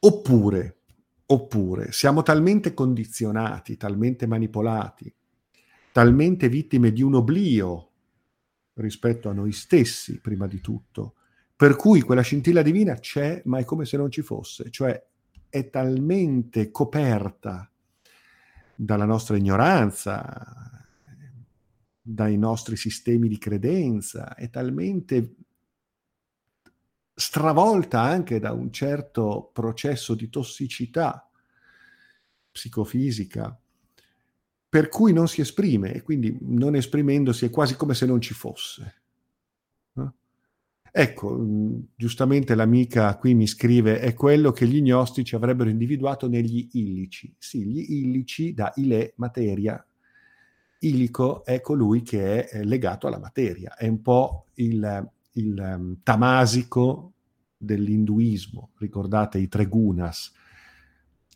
Oppure, 0.00 0.76
oppure 1.26 1.92
siamo 1.92 2.22
talmente 2.22 2.74
condizionati, 2.74 3.76
talmente 3.76 4.26
manipolati, 4.26 5.12
talmente 5.92 6.48
vittime 6.48 6.92
di 6.92 7.02
un 7.02 7.14
oblio 7.14 7.90
rispetto 8.74 9.28
a 9.28 9.32
noi 9.32 9.52
stessi, 9.52 10.20
prima 10.20 10.46
di 10.46 10.60
tutto, 10.60 11.14
per 11.56 11.76
cui 11.76 12.00
quella 12.02 12.22
scintilla 12.22 12.62
divina 12.62 12.94
c'è, 12.94 13.42
ma 13.44 13.58
è 13.58 13.64
come 13.64 13.84
se 13.84 13.96
non 13.96 14.10
ci 14.10 14.22
fosse, 14.22 14.70
cioè 14.70 15.00
è 15.54 15.70
talmente 15.70 16.72
coperta 16.72 17.70
dalla 18.74 19.04
nostra 19.04 19.36
ignoranza, 19.36 20.82
dai 22.02 22.36
nostri 22.36 22.74
sistemi 22.74 23.28
di 23.28 23.38
credenza, 23.38 24.34
è 24.34 24.50
talmente 24.50 25.36
stravolta 27.14 28.00
anche 28.00 28.40
da 28.40 28.50
un 28.50 28.72
certo 28.72 29.48
processo 29.52 30.16
di 30.16 30.28
tossicità 30.28 31.30
psicofisica, 32.50 33.56
per 34.68 34.88
cui 34.88 35.12
non 35.12 35.28
si 35.28 35.40
esprime 35.40 35.92
e 35.94 36.02
quindi 36.02 36.36
non 36.40 36.74
esprimendosi 36.74 37.44
è 37.44 37.50
quasi 37.50 37.76
come 37.76 37.94
se 37.94 38.06
non 38.06 38.20
ci 38.20 38.34
fosse. 38.34 39.02
Ecco, 40.96 41.36
mm, 41.36 41.80
giustamente 41.96 42.54
l'amica 42.54 43.16
qui 43.16 43.34
mi 43.34 43.48
scrive, 43.48 43.98
è 43.98 44.14
quello 44.14 44.52
che 44.52 44.64
gli 44.68 44.80
gnostici 44.80 45.34
avrebbero 45.34 45.68
individuato 45.68 46.28
negli 46.28 46.68
illici. 46.74 47.34
Sì, 47.36 47.64
gli 47.66 47.84
illici 47.94 48.54
da 48.54 48.72
ile, 48.76 49.14
materia. 49.16 49.84
Ilico 50.78 51.44
è 51.44 51.60
colui 51.60 52.02
che 52.02 52.46
è 52.46 52.62
legato 52.62 53.08
alla 53.08 53.18
materia, 53.18 53.74
è 53.76 53.88
un 53.88 54.02
po' 54.02 54.46
il, 54.54 55.10
il 55.32 55.58
um, 55.58 55.96
tamasico 56.04 57.14
dell'induismo. 57.56 58.70
Ricordate 58.76 59.38
i 59.38 59.48
tre 59.48 59.66
gunas, 59.66 60.32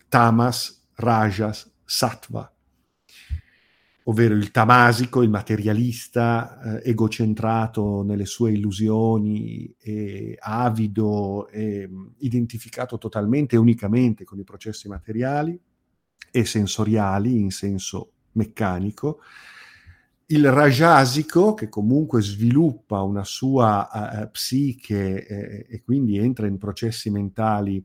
tamas, 0.08 0.86
rajas, 0.94 1.68
sattva 1.84 2.48
ovvero 4.08 4.34
il 4.34 4.50
tamasico, 4.50 5.22
il 5.22 5.28
materialista, 5.28 6.80
eh, 6.80 6.90
egocentrato 6.90 8.02
nelle 8.02 8.24
sue 8.24 8.52
illusioni, 8.52 9.74
e 9.78 10.36
avido, 10.40 11.46
e, 11.48 11.88
identificato 12.18 12.96
totalmente 12.96 13.56
e 13.56 13.58
unicamente 13.58 14.24
con 14.24 14.38
i 14.38 14.44
processi 14.44 14.88
materiali 14.88 15.58
e 16.30 16.44
sensoriali 16.44 17.38
in 17.38 17.50
senso 17.50 18.12
meccanico, 18.32 19.20
il 20.30 20.50
rajasico, 20.50 21.52
che 21.54 21.68
comunque 21.68 22.22
sviluppa 22.22 23.02
una 23.02 23.24
sua 23.24 23.88
uh, 23.90 24.30
psiche 24.30 25.26
eh, 25.26 25.66
e 25.68 25.82
quindi 25.82 26.18
entra 26.18 26.46
in 26.46 26.58
processi 26.58 27.10
mentali 27.10 27.82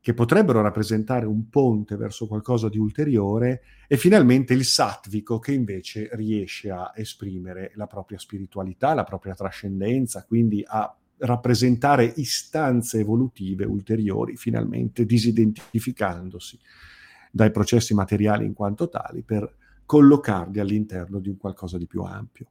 che 0.00 0.14
potrebbero 0.14 0.62
rappresentare 0.62 1.26
un 1.26 1.48
ponte 1.50 1.96
verso 1.96 2.26
qualcosa 2.26 2.68
di 2.68 2.78
ulteriore, 2.78 3.62
e 3.86 3.96
finalmente 3.96 4.54
il 4.54 4.64
sattvico 4.64 5.38
che 5.38 5.52
invece 5.52 6.08
riesce 6.12 6.70
a 6.70 6.92
esprimere 6.94 7.72
la 7.74 7.86
propria 7.86 8.18
spiritualità, 8.18 8.94
la 8.94 9.04
propria 9.04 9.34
trascendenza, 9.34 10.24
quindi 10.24 10.64
a 10.66 10.94
rappresentare 11.18 12.12
istanze 12.16 13.00
evolutive 13.00 13.66
ulteriori, 13.66 14.36
finalmente 14.36 15.04
disidentificandosi 15.04 16.58
dai 17.30 17.50
processi 17.50 17.92
materiali 17.92 18.46
in 18.46 18.54
quanto 18.54 18.88
tali 18.88 19.22
per 19.22 19.54
collocarli 19.84 20.60
all'interno 20.60 21.18
di 21.18 21.28
un 21.28 21.36
qualcosa 21.36 21.76
di 21.76 21.86
più 21.86 22.02
ampio. 22.02 22.48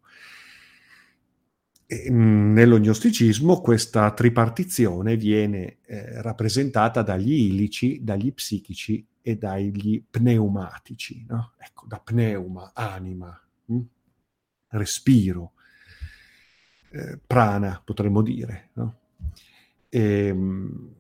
Mm, 1.92 2.54
nello 2.54 2.78
gnosticismo 2.78 3.62
questa 3.62 4.12
tripartizione 4.14 5.18
viene 5.18 5.78
eh, 5.88 6.22
rappresentata 6.22 7.02
dagli 7.02 7.32
ilici, 7.32 8.04
dagli 8.04 8.32
psichici 8.32 9.04
e 9.20 9.38
dagli 9.38 10.04
pneumatici. 10.08 11.26
No? 11.28 11.54
Ecco, 11.58 11.88
da 11.88 12.00
pneuma, 12.00 12.74
anima, 12.76 13.42
mh? 13.66 13.76
Hm? 13.76 13.82
respiro, 14.70 15.54
eh, 16.92 17.20
prana 17.26 17.82
potremmo 17.84 18.22
dire. 18.22 18.70
No? 18.74 18.98
E, 19.90 20.26
ehm, 20.28 20.94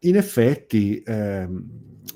in 0.00 0.16
effetti, 0.16 1.00
eh, 1.00 1.48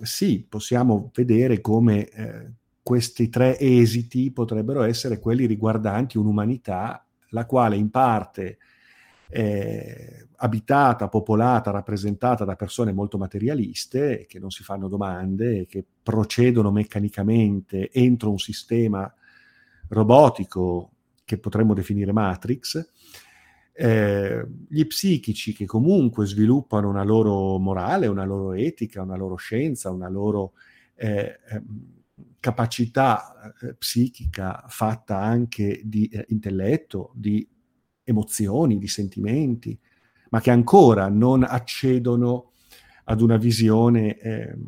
sì, 0.02 0.44
possiamo 0.48 1.12
vedere 1.14 1.60
come 1.60 2.08
eh, 2.08 2.50
questi 2.82 3.28
tre 3.28 3.56
esiti 3.60 4.32
potrebbero 4.32 4.82
essere 4.82 5.20
quelli 5.20 5.46
riguardanti 5.46 6.18
un'umanità 6.18 7.06
la 7.32 7.44
quale 7.44 7.76
in 7.76 7.90
parte 7.90 8.58
è 9.28 10.24
abitata, 10.36 11.08
popolata, 11.08 11.70
rappresentata 11.70 12.44
da 12.44 12.56
persone 12.56 12.92
molto 12.92 13.16
materialiste 13.18 14.26
che 14.28 14.38
non 14.38 14.50
si 14.50 14.62
fanno 14.62 14.88
domande, 14.88 15.66
che 15.66 15.84
procedono 16.02 16.70
meccanicamente 16.70 17.90
entro 17.92 18.30
un 18.30 18.38
sistema 18.38 19.12
robotico 19.88 20.90
che 21.24 21.38
potremmo 21.38 21.74
definire 21.74 22.12
Matrix, 22.12 22.90
eh, 23.74 24.46
gli 24.68 24.86
psichici 24.86 25.54
che 25.54 25.64
comunque 25.64 26.26
sviluppano 26.26 26.88
una 26.88 27.04
loro 27.04 27.58
morale, 27.58 28.06
una 28.06 28.24
loro 28.24 28.52
etica, 28.52 29.02
una 29.02 29.16
loro 29.16 29.36
scienza, 29.36 29.90
una 29.90 30.08
loro 30.08 30.52
eh, 30.94 31.38
ehm, 31.48 32.01
capacità 32.42 33.54
eh, 33.62 33.74
psichica 33.74 34.64
fatta 34.66 35.16
anche 35.16 35.80
di 35.84 36.08
eh, 36.08 36.24
intelletto, 36.30 37.12
di 37.14 37.48
emozioni, 38.02 38.78
di 38.78 38.88
sentimenti, 38.88 39.78
ma 40.30 40.40
che 40.40 40.50
ancora 40.50 41.08
non 41.08 41.44
accedono 41.44 42.50
ad 43.04 43.20
una 43.20 43.36
visione 43.36 44.18
eh, 44.18 44.58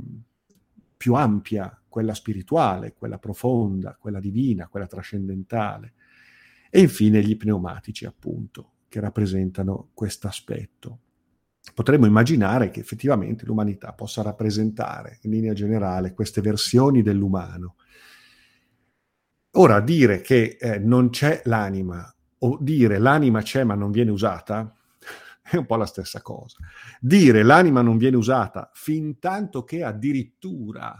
più 0.96 1.14
ampia, 1.14 1.76
quella 1.88 2.14
spirituale, 2.14 2.94
quella 2.94 3.18
profonda, 3.18 3.96
quella 3.98 4.20
divina, 4.20 4.68
quella 4.68 4.86
trascendentale. 4.86 5.94
E 6.70 6.80
infine 6.80 7.24
gli 7.24 7.36
pneumatici, 7.36 8.06
appunto, 8.06 8.74
che 8.88 9.00
rappresentano 9.00 9.90
questo 9.94 10.28
aspetto 10.28 11.00
potremmo 11.72 12.06
immaginare 12.06 12.70
che 12.70 12.80
effettivamente 12.80 13.46
l'umanità 13.46 13.92
possa 13.92 14.22
rappresentare 14.22 15.18
in 15.22 15.30
linea 15.30 15.54
generale 15.54 16.12
queste 16.12 16.40
versioni 16.40 17.02
dell'umano. 17.02 17.76
Ora, 19.56 19.80
dire 19.80 20.20
che 20.20 20.56
eh, 20.60 20.78
non 20.78 21.10
c'è 21.10 21.42
l'anima 21.44 22.12
o 22.38 22.58
dire 22.60 22.98
l'anima 22.98 23.40
c'è 23.40 23.64
ma 23.64 23.74
non 23.74 23.90
viene 23.90 24.10
usata 24.10 24.74
è 25.42 25.56
un 25.56 25.66
po' 25.66 25.76
la 25.76 25.86
stessa 25.86 26.22
cosa. 26.22 26.58
Dire 27.00 27.42
l'anima 27.42 27.82
non 27.82 27.96
viene 27.96 28.16
usata 28.16 28.70
fin 28.74 29.18
tanto 29.18 29.64
che 29.64 29.84
addirittura 29.84 30.96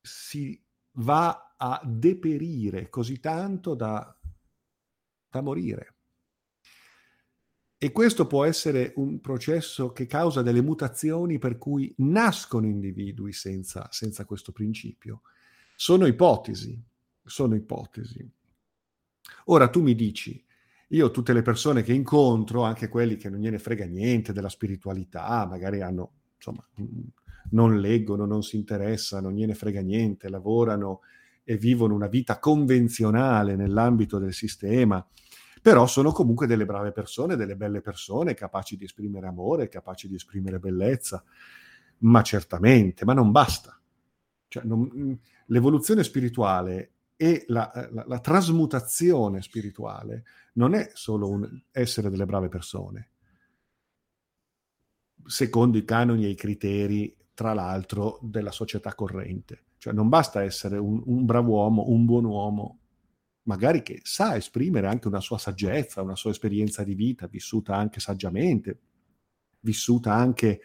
si 0.00 0.60
va 0.92 1.54
a 1.56 1.80
deperire 1.84 2.88
così 2.88 3.20
tanto 3.20 3.74
da, 3.74 4.18
da 5.30 5.40
morire. 5.42 5.99
E 7.82 7.92
questo 7.92 8.26
può 8.26 8.44
essere 8.44 8.92
un 8.96 9.22
processo 9.22 9.92
che 9.92 10.04
causa 10.04 10.42
delle 10.42 10.60
mutazioni 10.60 11.38
per 11.38 11.56
cui 11.56 11.90
nascono 12.00 12.66
individui 12.66 13.32
senza, 13.32 13.88
senza 13.90 14.26
questo 14.26 14.52
principio. 14.52 15.22
Sono 15.76 16.04
ipotesi, 16.04 16.78
sono 17.24 17.54
ipotesi. 17.54 18.30
Ora 19.46 19.68
tu 19.68 19.80
mi 19.80 19.94
dici, 19.94 20.44
io 20.88 21.10
tutte 21.10 21.32
le 21.32 21.40
persone 21.40 21.82
che 21.82 21.94
incontro, 21.94 22.64
anche 22.64 22.88
quelli 22.88 23.16
che 23.16 23.30
non 23.30 23.40
gliene 23.40 23.58
frega 23.58 23.86
niente 23.86 24.34
della 24.34 24.50
spiritualità, 24.50 25.46
magari 25.46 25.80
hanno, 25.80 26.12
insomma, 26.36 26.62
non 27.52 27.80
leggono, 27.80 28.26
non 28.26 28.42
si 28.42 28.56
interessano, 28.56 29.28
non 29.28 29.38
gliene 29.38 29.54
frega 29.54 29.80
niente, 29.80 30.28
lavorano 30.28 31.00
e 31.42 31.56
vivono 31.56 31.94
una 31.94 32.08
vita 32.08 32.38
convenzionale 32.38 33.56
nell'ambito 33.56 34.18
del 34.18 34.34
sistema, 34.34 35.02
però 35.60 35.86
sono 35.86 36.12
comunque 36.12 36.46
delle 36.46 36.64
brave 36.64 36.92
persone, 36.92 37.36
delle 37.36 37.56
belle 37.56 37.80
persone, 37.80 38.34
capaci 38.34 38.76
di 38.76 38.84
esprimere 38.84 39.26
amore, 39.26 39.68
capaci 39.68 40.08
di 40.08 40.14
esprimere 40.14 40.58
bellezza, 40.58 41.22
ma 41.98 42.22
certamente, 42.22 43.04
ma 43.04 43.12
non 43.12 43.30
basta. 43.30 43.78
Cioè, 44.48 44.64
non, 44.64 45.18
l'evoluzione 45.46 46.02
spirituale 46.02 46.92
e 47.16 47.44
la, 47.48 47.70
la, 47.92 48.04
la, 48.06 48.18
trasmutazione 48.18 49.42
spirituale 49.42 50.24
non 50.54 50.74
è 50.74 50.90
solo 50.94 51.28
un 51.28 51.62
essere 51.70 52.08
delle 52.08 52.24
brave 52.24 52.48
persone, 52.48 53.10
secondo 55.26 55.76
i 55.76 55.84
canoni 55.84 56.24
e 56.24 56.30
i 56.30 56.34
criteri, 56.34 57.14
tra 57.34 57.52
l'altro, 57.52 58.18
della 58.22 58.50
società 58.50 58.94
corrente. 58.94 59.64
Cioè 59.76 59.92
non 59.92 60.08
basta 60.08 60.42
essere 60.42 60.78
un, 60.78 61.02
un 61.04 61.24
bravo 61.26 61.52
uomo, 61.52 61.84
un 61.88 62.04
buon 62.06 62.24
uomo, 62.24 62.79
magari 63.50 63.82
che 63.82 64.00
sa 64.04 64.36
esprimere 64.36 64.86
anche 64.86 65.08
una 65.08 65.20
sua 65.20 65.38
saggezza, 65.38 66.02
una 66.02 66.14
sua 66.14 66.30
esperienza 66.30 66.84
di 66.84 66.94
vita, 66.94 67.26
vissuta 67.26 67.74
anche 67.74 67.98
saggiamente, 67.98 68.78
vissuta 69.58 70.14
anche 70.14 70.60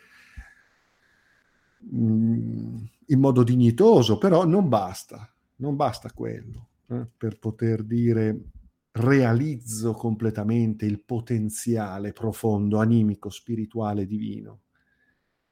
mm, 1.92 2.78
in 3.08 3.20
modo 3.20 3.44
dignitoso, 3.44 4.20
però 4.20 4.46
non 4.46 4.70
basta, 4.70 5.28
non 5.58 5.76
basta 5.76 6.12
quello 6.12 6.70
eh, 6.90 7.08
per 7.18 7.40
poter 7.40 7.84
dire 7.84 8.52
realizzo 8.92 9.94
completamente 9.94 10.86
il 10.86 11.02
potenziale 11.02 12.14
profondo, 12.14 12.78
animico, 12.78 13.30
spirituale, 13.30 14.06
divino 14.06 14.62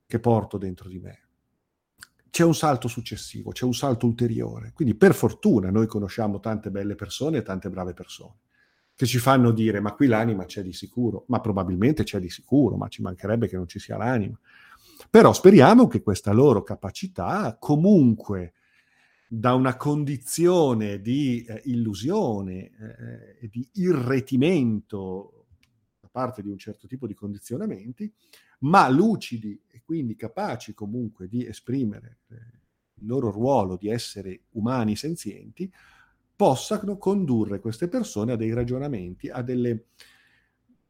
che 0.06 0.20
porto 0.20 0.60
dentro 0.60 0.88
di 0.88 1.00
me. 1.00 1.23
C'è 2.34 2.44
un 2.44 2.56
salto 2.56 2.88
successivo, 2.88 3.52
c'è 3.52 3.64
un 3.64 3.76
salto 3.76 4.08
ulteriore. 4.08 4.72
Quindi 4.74 4.96
per 4.96 5.14
fortuna 5.14 5.70
noi 5.70 5.86
conosciamo 5.86 6.40
tante 6.40 6.72
belle 6.72 6.96
persone 6.96 7.38
e 7.38 7.42
tante 7.44 7.70
brave 7.70 7.94
persone 7.94 8.34
che 8.96 9.06
ci 9.06 9.20
fanno 9.20 9.52
dire 9.52 9.80
ma 9.80 9.94
qui 9.94 10.08
l'anima 10.08 10.46
c'è 10.46 10.64
di 10.64 10.74
sicuro, 10.74 11.26
ma 11.28 11.40
probabilmente 11.42 12.02
c'è 12.02 12.20
di 12.20 12.32
sicuro, 12.32 12.76
ma 12.76 12.88
ci 12.88 13.04
mancherebbe 13.04 13.48
che 13.48 13.56
non 13.56 13.68
ci 13.68 13.78
sia 13.78 13.98
l'anima. 13.98 14.36
Però 15.12 15.32
speriamo 15.32 15.86
che 15.86 16.02
questa 16.02 16.32
loro 16.32 16.64
capacità 16.64 17.56
comunque 17.60 18.54
da 19.28 19.54
una 19.54 19.78
condizione 19.78 21.02
di 21.02 21.46
eh, 21.48 21.62
illusione 21.66 22.72
eh, 23.42 23.48
di 23.48 23.70
irretimento 23.74 25.46
da 26.00 26.10
parte 26.10 26.42
di 26.42 26.50
un 26.50 26.58
certo 26.58 26.88
tipo 26.88 27.06
di 27.06 27.14
condizionamenti, 27.14 28.12
ma 28.64 28.90
lucidi 28.90 29.60
e 29.68 29.82
quindi 29.84 30.16
capaci 30.16 30.74
comunque 30.74 31.28
di 31.28 31.46
esprimere 31.46 32.20
eh, 32.30 32.36
il 32.96 33.08
loro 33.08 33.32
ruolo 33.32 33.76
di 33.76 33.90
essere 33.90 34.44
umani 34.52 34.96
senzienti, 34.96 35.72
possano 36.36 36.98
condurre 36.98 37.60
queste 37.60 37.88
persone 37.88 38.34
a 38.34 38.36
dei 38.36 38.54
ragionamenti, 38.54 39.30
a 39.30 39.42
delle 39.42 39.88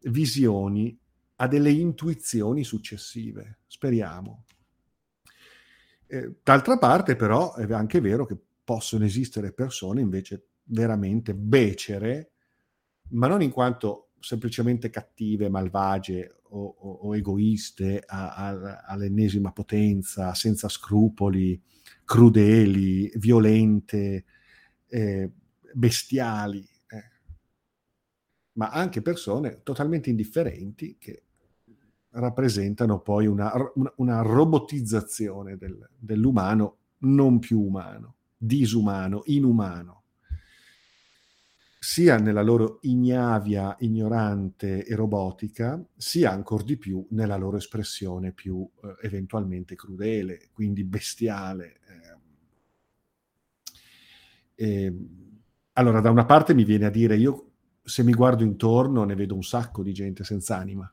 visioni, 0.04 0.98
a 1.38 1.48
delle 1.48 1.72
intuizioni 1.72 2.64
successive. 2.64 3.60
Speriamo. 3.68 4.46
Eh, 6.08 6.36
d'altra 6.44 6.78
parte, 6.78 7.16
però, 7.16 7.56
è 7.56 7.72
anche 7.74 8.00
vero 8.00 8.26
che 8.26 8.38
possono 8.64 9.06
esistere 9.06 9.52
persone 9.52 10.02
invece 10.02 10.48
veramente 10.66 11.34
becere, 11.34 12.32
ma 13.10 13.28
non 13.28 13.42
in 13.42 13.52
quanto 13.52 14.12
semplicemente 14.20 14.90
cattive, 14.90 15.50
malvagie 15.50 16.42
o, 16.56 17.00
o, 17.02 17.16
egoiste 17.16 18.04
a, 18.06 18.36
a, 18.36 18.82
all'ennesima 18.86 19.52
potenza, 19.52 20.34
senza 20.34 20.70
scrupoli, 20.70 21.60
crudeli, 22.06 23.12
violente, 23.16 24.26
eh, 24.88 25.32
bestiali, 25.74 26.68
eh. 26.88 27.04
ma 28.54 28.70
anche 28.70 29.02
persone 29.02 29.62
totalmente 29.64 30.10
indifferenti 30.10 30.98
che 31.00 31.24
rappresentano 32.12 33.00
poi 33.00 33.26
una, 33.26 33.52
una 33.96 34.22
robotizzazione 34.22 35.58
del, 35.58 35.90
dell'umano 35.98 36.78
non 37.00 37.40
più 37.40 37.60
umano, 37.60 38.16
disumano, 38.38 39.24
inumano 39.26 40.03
sia 41.84 42.16
nella 42.16 42.42
loro 42.42 42.80
ignavia 42.84 43.76
ignorante 43.80 44.86
e 44.86 44.96
robotica, 44.96 45.84
sia 45.98 46.32
ancora 46.32 46.64
di 46.64 46.78
più 46.78 47.06
nella 47.10 47.36
loro 47.36 47.58
espressione 47.58 48.32
più 48.32 48.66
eh, 48.82 49.06
eventualmente 49.06 49.76
crudele, 49.76 50.48
quindi 50.54 50.86
bestiale. 50.86 51.82
Eh. 54.56 54.64
E, 54.64 54.98
allora, 55.74 56.00
da 56.00 56.10
una 56.10 56.24
parte 56.24 56.54
mi 56.54 56.64
viene 56.64 56.86
a 56.86 56.90
dire, 56.90 57.18
io 57.18 57.52
se 57.84 58.02
mi 58.02 58.14
guardo 58.14 58.44
intorno 58.44 59.04
ne 59.04 59.16
vedo 59.16 59.36
un 59.36 59.44
sacco 59.44 59.84
di 59.84 59.92
gente 59.92 60.24
senza 60.24 60.56
anima. 60.56 60.90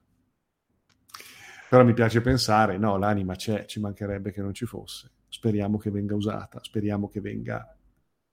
Però 1.68 1.84
mi 1.84 1.94
piace 1.94 2.20
pensare, 2.20 2.78
no, 2.78 2.96
l'anima 2.98 3.36
c'è, 3.36 3.64
ci 3.66 3.78
mancherebbe 3.78 4.32
che 4.32 4.42
non 4.42 4.54
ci 4.54 4.66
fosse. 4.66 5.08
Speriamo 5.28 5.78
che 5.78 5.92
venga 5.92 6.16
usata, 6.16 6.58
speriamo 6.60 7.08
che 7.08 7.20
venga 7.20 7.76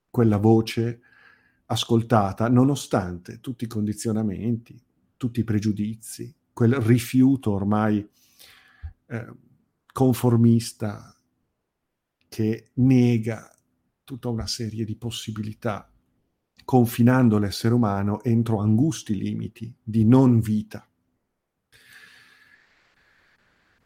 quella 0.09 0.37
voce 0.37 1.01
ascoltata 1.67 2.47
nonostante 2.49 3.39
tutti 3.39 3.65
i 3.65 3.67
condizionamenti, 3.67 4.79
tutti 5.15 5.41
i 5.41 5.43
pregiudizi, 5.43 6.33
quel 6.53 6.73
rifiuto 6.75 7.51
ormai 7.51 8.07
eh, 9.07 9.33
conformista 9.91 11.15
che 12.29 12.71
nega 12.75 13.51
tutta 14.03 14.29
una 14.29 14.47
serie 14.47 14.85
di 14.85 14.95
possibilità, 14.95 15.91
confinando 16.63 17.37
l'essere 17.37 17.73
umano 17.73 18.23
entro 18.23 18.59
angusti 18.59 19.15
limiti 19.17 19.73
di 19.81 20.05
non 20.05 20.39
vita. 20.39 20.87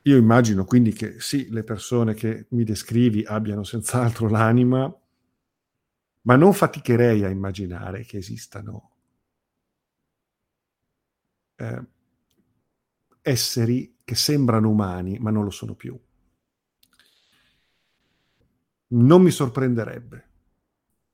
Io 0.04 0.18
immagino 0.18 0.66
quindi 0.66 0.94
che 0.94 1.20
sì, 1.20 1.50
le 1.50 1.64
persone 1.64 2.14
che 2.14 2.48
mi 2.50 2.64
descrivi 2.64 3.24
abbiano 3.24 3.64
senz'altro 3.64 4.30
l'anima 4.30 4.92
ma 6.22 6.36
non 6.36 6.54
faticherei 6.54 7.24
a 7.24 7.30
immaginare 7.30 8.04
che 8.04 8.18
esistano 8.18 8.92
eh, 11.56 11.86
esseri 13.22 14.00
che 14.04 14.16
sembrano 14.16 14.70
umani, 14.70 15.20
ma 15.20 15.30
non 15.32 15.44
lo 15.44 15.52
sono 15.52 15.76
più. 15.76 15.98
Non 18.88 19.22
mi 19.22 19.32
sorprenderebbe. 19.32 20.30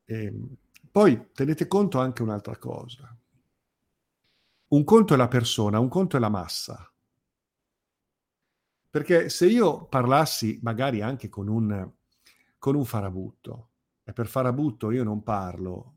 E 0.05 0.23
ehm, 0.23 0.55
poi 0.89 1.29
tenete 1.33 1.67
conto 1.67 1.99
anche 1.99 2.23
un'altra 2.23 2.57
cosa. 2.57 3.15
Un 4.69 4.83
conto 4.83 5.13
è 5.13 5.17
la 5.17 5.27
persona, 5.27 5.79
un 5.79 5.89
conto 5.89 6.17
è 6.17 6.19
la 6.19 6.29
massa. 6.29 6.91
Perché 8.89 9.29
se 9.29 9.45
io 9.45 9.85
parlassi 9.85 10.59
magari 10.63 11.01
anche 11.01 11.29
con 11.29 11.47
un, 11.47 11.91
con 12.57 12.75
un 12.75 12.85
farabutto, 12.85 13.69
e 14.07 14.13
per 14.13 14.27
farabutto 14.27 14.89
io 14.91 15.03
non 15.03 15.21
parlo 15.21 15.95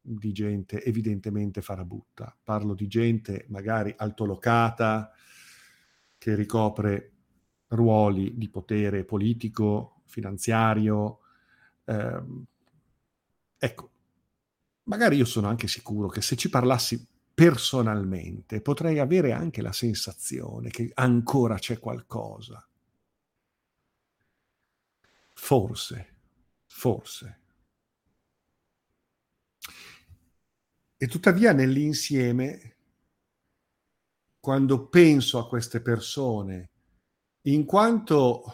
di 0.00 0.32
gente 0.32 0.82
evidentemente 0.82 1.60
farabutta, 1.60 2.34
parlo 2.42 2.72
di 2.72 2.86
gente 2.86 3.44
magari 3.50 3.92
altolocata, 3.94 5.12
che 6.16 6.34
ricopre 6.34 7.12
ruoli 7.68 8.38
di 8.38 8.48
potere 8.48 9.04
politico, 9.04 10.00
finanziario. 10.06 11.18
Eh, 11.84 12.22
ecco, 13.58 13.90
magari 14.84 15.16
io 15.16 15.26
sono 15.26 15.48
anche 15.48 15.68
sicuro 15.68 16.08
che 16.08 16.22
se 16.22 16.36
ci 16.36 16.48
parlassi 16.48 17.06
personalmente 17.34 18.62
potrei 18.62 18.98
avere 18.98 19.32
anche 19.32 19.60
la 19.60 19.72
sensazione 19.72 20.70
che 20.70 20.90
ancora 20.94 21.56
c'è 21.56 21.78
qualcosa. 21.78 22.66
Forse 25.34 26.17
Forse. 26.78 27.40
E 30.96 31.08
tuttavia 31.08 31.52
nell'insieme, 31.52 32.76
quando 34.38 34.86
penso 34.86 35.40
a 35.40 35.48
queste 35.48 35.80
persone, 35.80 36.70
in 37.42 37.64
quanto 37.64 38.44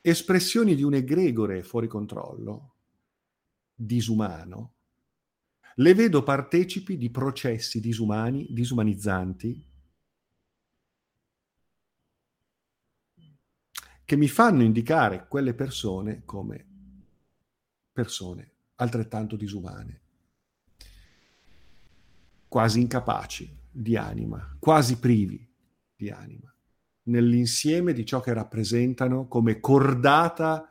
espressioni 0.00 0.76
di 0.76 0.84
un 0.84 0.94
egregore 0.94 1.64
fuori 1.64 1.88
controllo, 1.88 2.74
disumano, 3.74 4.74
le 5.74 5.94
vedo 5.94 6.22
partecipi 6.22 6.96
di 6.96 7.10
processi 7.10 7.80
disumani, 7.80 8.46
disumanizzanti, 8.48 9.69
che 14.10 14.16
mi 14.16 14.26
fanno 14.26 14.64
indicare 14.64 15.28
quelle 15.28 15.54
persone 15.54 16.22
come 16.24 16.66
persone 17.92 18.50
altrettanto 18.74 19.36
disumane, 19.36 20.00
quasi 22.48 22.80
incapaci 22.80 23.56
di 23.70 23.96
anima, 23.96 24.56
quasi 24.58 24.98
privi 24.98 25.48
di 25.94 26.10
anima, 26.10 26.52
nell'insieme 27.04 27.92
di 27.92 28.04
ciò 28.04 28.18
che 28.18 28.32
rappresentano 28.32 29.28
come 29.28 29.60
cordata 29.60 30.68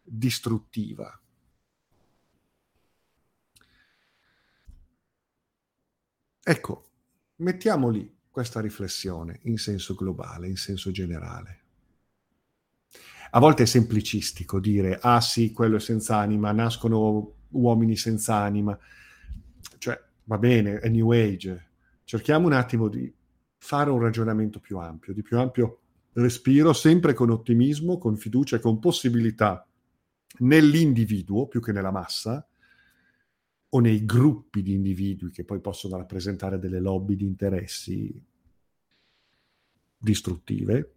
distruttiva. 0.00 1.20
Ecco, 6.40 6.90
mettiamo 7.38 7.88
lì 7.88 8.16
questa 8.30 8.60
riflessione 8.60 9.40
in 9.42 9.58
senso 9.58 9.96
globale, 9.96 10.46
in 10.46 10.56
senso 10.56 10.92
generale. 10.92 11.62
A 13.36 13.40
volte 13.40 13.64
è 13.64 13.66
semplicistico 13.66 14.60
dire, 14.60 14.96
ah 15.02 15.20
sì, 15.20 15.50
quello 15.50 15.76
è 15.76 15.80
senza 15.80 16.18
anima, 16.18 16.52
nascono 16.52 17.34
uomini 17.48 17.96
senza 17.96 18.36
anima. 18.36 18.78
Cioè, 19.78 20.00
va 20.24 20.38
bene, 20.38 20.78
è 20.78 20.88
New 20.88 21.10
Age. 21.10 21.70
Cerchiamo 22.04 22.46
un 22.46 22.52
attimo 22.52 22.86
di 22.86 23.12
fare 23.56 23.90
un 23.90 23.98
ragionamento 23.98 24.60
più 24.60 24.78
ampio, 24.78 25.12
di 25.12 25.22
più 25.22 25.36
ampio 25.36 25.80
respiro, 26.12 26.72
sempre 26.72 27.12
con 27.12 27.30
ottimismo, 27.30 27.98
con 27.98 28.16
fiducia 28.16 28.56
e 28.56 28.60
con 28.60 28.78
possibilità 28.78 29.66
nell'individuo 30.38 31.48
più 31.48 31.60
che 31.60 31.72
nella 31.72 31.90
massa 31.90 32.46
o 33.68 33.80
nei 33.80 34.04
gruppi 34.04 34.62
di 34.62 34.74
individui 34.74 35.32
che 35.32 35.44
poi 35.44 35.60
possono 35.60 35.96
rappresentare 35.96 36.60
delle 36.60 36.78
lobby 36.78 37.16
di 37.16 37.24
interessi 37.24 38.24
distruttive. 39.98 40.93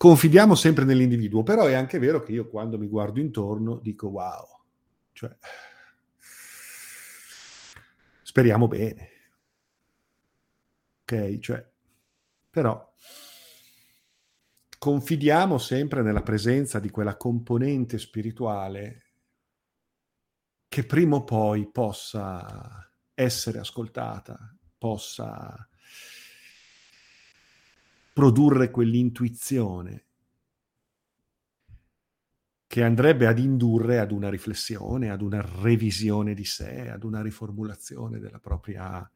Confidiamo 0.00 0.54
sempre 0.54 0.86
nell'individuo, 0.86 1.42
però 1.42 1.66
è 1.66 1.74
anche 1.74 1.98
vero 1.98 2.22
che 2.22 2.32
io 2.32 2.48
quando 2.48 2.78
mi 2.78 2.88
guardo 2.88 3.20
intorno 3.20 3.78
dico 3.80 4.06
wow, 4.08 4.46
cioè 5.12 5.36
speriamo 8.22 8.66
bene. 8.66 9.10
Ok, 11.02 11.38
cioè 11.40 11.70
però 12.48 12.94
confidiamo 14.78 15.58
sempre 15.58 16.00
nella 16.00 16.22
presenza 16.22 16.78
di 16.78 16.88
quella 16.88 17.18
componente 17.18 17.98
spirituale 17.98 19.02
che 20.66 20.86
prima 20.86 21.16
o 21.16 21.24
poi 21.24 21.70
possa 21.70 22.90
essere 23.12 23.58
ascoltata, 23.58 24.56
possa 24.78 25.68
produrre 28.12 28.70
quell'intuizione 28.70 30.04
che 32.70 32.84
andrebbe 32.84 33.26
ad 33.26 33.40
indurre 33.40 33.98
ad 33.98 34.12
una 34.12 34.28
riflessione, 34.28 35.10
ad 35.10 35.22
una 35.22 35.44
revisione 35.60 36.34
di 36.34 36.44
sé, 36.44 36.88
ad 36.88 37.02
una 37.02 37.20
riformulazione 37.20 38.20
della 38.20 38.38
propria, 38.38 39.10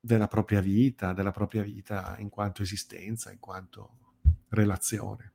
della 0.00 0.26
propria 0.26 0.62
vita, 0.62 1.12
della 1.12 1.32
propria 1.32 1.62
vita 1.62 2.16
in 2.18 2.30
quanto 2.30 2.62
esistenza, 2.62 3.30
in 3.30 3.38
quanto 3.38 3.98
relazione. 4.48 5.32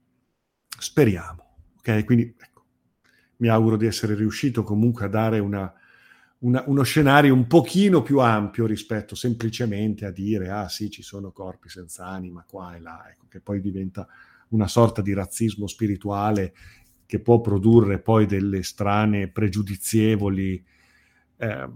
Speriamo. 0.80 1.58
Ok? 1.78 2.06
Quindi 2.06 2.36
ecco, 2.36 2.66
mi 3.38 3.50
auguro 3.50 3.78
di 3.78 3.86
essere 3.86 4.16
riuscito 4.16 4.64
comunque 4.64 5.06
a 5.06 5.10
dare 5.10 5.38
una, 5.38 5.72
una, 6.40 6.64
uno 6.68 6.84
scenario 6.84 7.34
un 7.34 7.48
pochino 7.48 8.02
più 8.02 8.20
ampio 8.20 8.66
rispetto 8.66 9.16
semplicemente 9.16 10.06
a 10.06 10.12
dire 10.12 10.50
ah 10.50 10.70
sì, 10.70 10.90
ci 10.90 11.02
sono 11.02 11.32
corpi 11.32 11.70
senza 11.70 12.06
anima 12.06 12.46
qua 12.48 12.76
e 12.76 12.80
là, 12.80 13.06
ecco, 13.10 13.26
che 13.28 13.42
poi 13.42 13.60
diventa 13.60 14.08
una 14.50 14.68
sorta 14.68 15.02
di 15.02 15.14
razzismo 15.14 15.68
spirituale 15.68 16.54
che 17.06 17.20
può 17.20 17.42
produrre 17.42 18.00
poi 18.00 18.26
delle 18.26 18.64
strane, 18.64 19.30
pregiudizievoli 19.30 20.64
eh, 21.38 21.70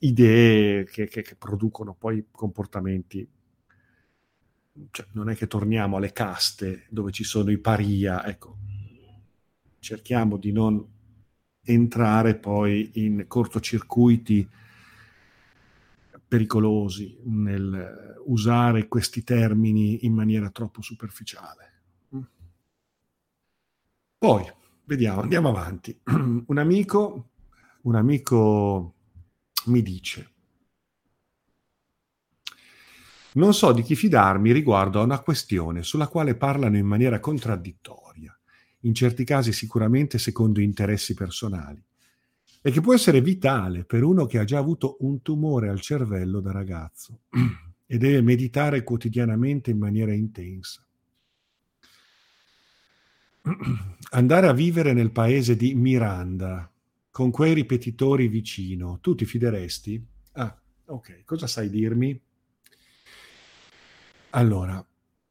idee 0.00 0.84
che, 0.84 1.06
che, 1.06 1.22
che 1.22 1.36
producono 1.36 1.94
poi 1.94 2.26
comportamenti 2.30 3.26
cioè, 4.90 5.06
non 5.12 5.30
è 5.30 5.36
che 5.36 5.46
torniamo 5.46 5.96
alle 5.96 6.12
caste 6.12 6.86
dove 6.90 7.12
ci 7.12 7.22
sono 7.24 7.50
i 7.50 7.58
paria, 7.58 8.26
ecco, 8.26 8.56
cerchiamo 9.78 10.36
di 10.36 10.50
non 10.50 10.84
entrare 11.64 12.34
poi 12.36 12.90
in 12.94 13.24
cortocircuiti 13.26 14.48
pericolosi 16.26 17.20
nel 17.24 18.14
usare 18.26 18.88
questi 18.88 19.22
termini 19.22 20.04
in 20.06 20.14
maniera 20.14 20.50
troppo 20.50 20.82
superficiale. 20.82 21.72
Poi, 24.18 24.50
vediamo, 24.84 25.20
andiamo 25.20 25.50
avanti. 25.50 26.00
Un 26.46 26.58
amico, 26.58 27.28
un 27.82 27.94
amico 27.94 28.94
mi 29.66 29.82
dice, 29.82 30.32
non 33.34 33.52
so 33.52 33.72
di 33.72 33.82
chi 33.82 33.94
fidarmi 33.94 34.52
riguardo 34.52 35.00
a 35.00 35.04
una 35.04 35.20
questione 35.20 35.82
sulla 35.82 36.08
quale 36.08 36.36
parlano 36.36 36.76
in 36.78 36.86
maniera 36.86 37.20
contraddittoria, 37.20 38.03
in 38.84 38.94
certi 38.94 39.24
casi 39.24 39.52
sicuramente 39.52 40.18
secondo 40.18 40.60
interessi 40.60 41.14
personali, 41.14 41.82
e 42.62 42.70
che 42.70 42.80
può 42.80 42.94
essere 42.94 43.20
vitale 43.20 43.84
per 43.84 44.02
uno 44.02 44.26
che 44.26 44.38
ha 44.38 44.44
già 44.44 44.58
avuto 44.58 44.96
un 45.00 45.20
tumore 45.20 45.68
al 45.68 45.80
cervello 45.80 46.40
da 46.40 46.52
ragazzo 46.52 47.20
e 47.86 47.98
deve 47.98 48.22
meditare 48.22 48.82
quotidianamente 48.82 49.70
in 49.70 49.78
maniera 49.78 50.14
intensa. 50.14 50.82
Andare 54.12 54.46
a 54.46 54.52
vivere 54.52 54.92
nel 54.92 55.10
paese 55.10 55.56
di 55.56 55.74
Miranda, 55.74 56.70
con 57.10 57.30
quei 57.30 57.52
ripetitori 57.52 58.28
vicino, 58.28 58.98
tu 59.00 59.14
ti 59.14 59.24
fideresti? 59.24 60.06
Ah, 60.32 60.58
ok, 60.86 61.22
cosa 61.24 61.46
sai 61.46 61.68
dirmi? 61.68 62.18
Allora, 64.30 64.84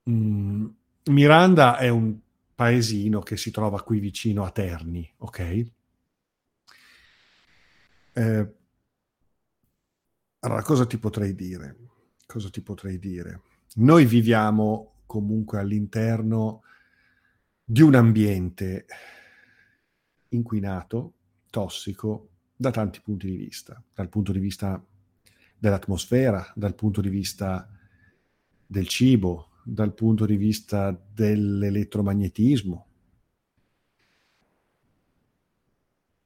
mh, 0.04 0.13
mm, 0.13 0.66
Miranda 1.06 1.78
è 1.78 1.89
un 1.89 2.18
paesino 2.56 3.20
che 3.22 3.38
si 3.38 3.52
trova 3.52 3.82
qui 3.82 4.00
vicino 4.00 4.44
a 4.44 4.52
Terni, 4.52 5.12
ok? 5.18 5.66
Eh, 8.13 8.54
allora, 10.39 10.62
cosa 10.62 10.86
ti 10.86 10.98
potrei 10.98 11.34
dire? 11.36 11.78
Cosa 12.26 12.50
ti 12.50 12.62
potrei 12.62 13.00
dire? 13.00 13.42
Noi 13.76 14.06
viviamo 14.06 15.02
comunque 15.06 15.60
all'interno 15.60 16.62
di 17.63 17.82
un 17.82 17.96
ambiente 17.96 18.86
inquinato, 20.30 21.13
tossico, 21.50 22.30
da 22.56 22.72
tanti 22.72 23.02
punti 23.02 23.30
di 23.30 23.38
vista, 23.38 23.82
dal 23.94 24.10
punto 24.10 24.32
di 24.32 24.39
vista 24.39 24.84
dell'atmosfera, 25.58 26.52
dal 26.56 26.76
punto 26.76 27.02
di 27.02 27.10
vista 27.10 27.70
del 28.66 28.88
cibo, 28.88 29.53
dal 29.63 29.93
punto 29.93 30.26
di 30.26 30.36
vista 30.36 30.97
dell'elettromagnetismo, 31.13 32.86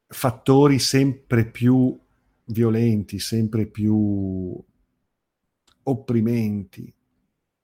fattori 0.07 0.79
sempre 0.79 1.45
più 1.45 1.97
violenti, 2.45 3.19
sempre 3.19 3.65
più 3.67 4.63
opprimenti, 5.83 6.93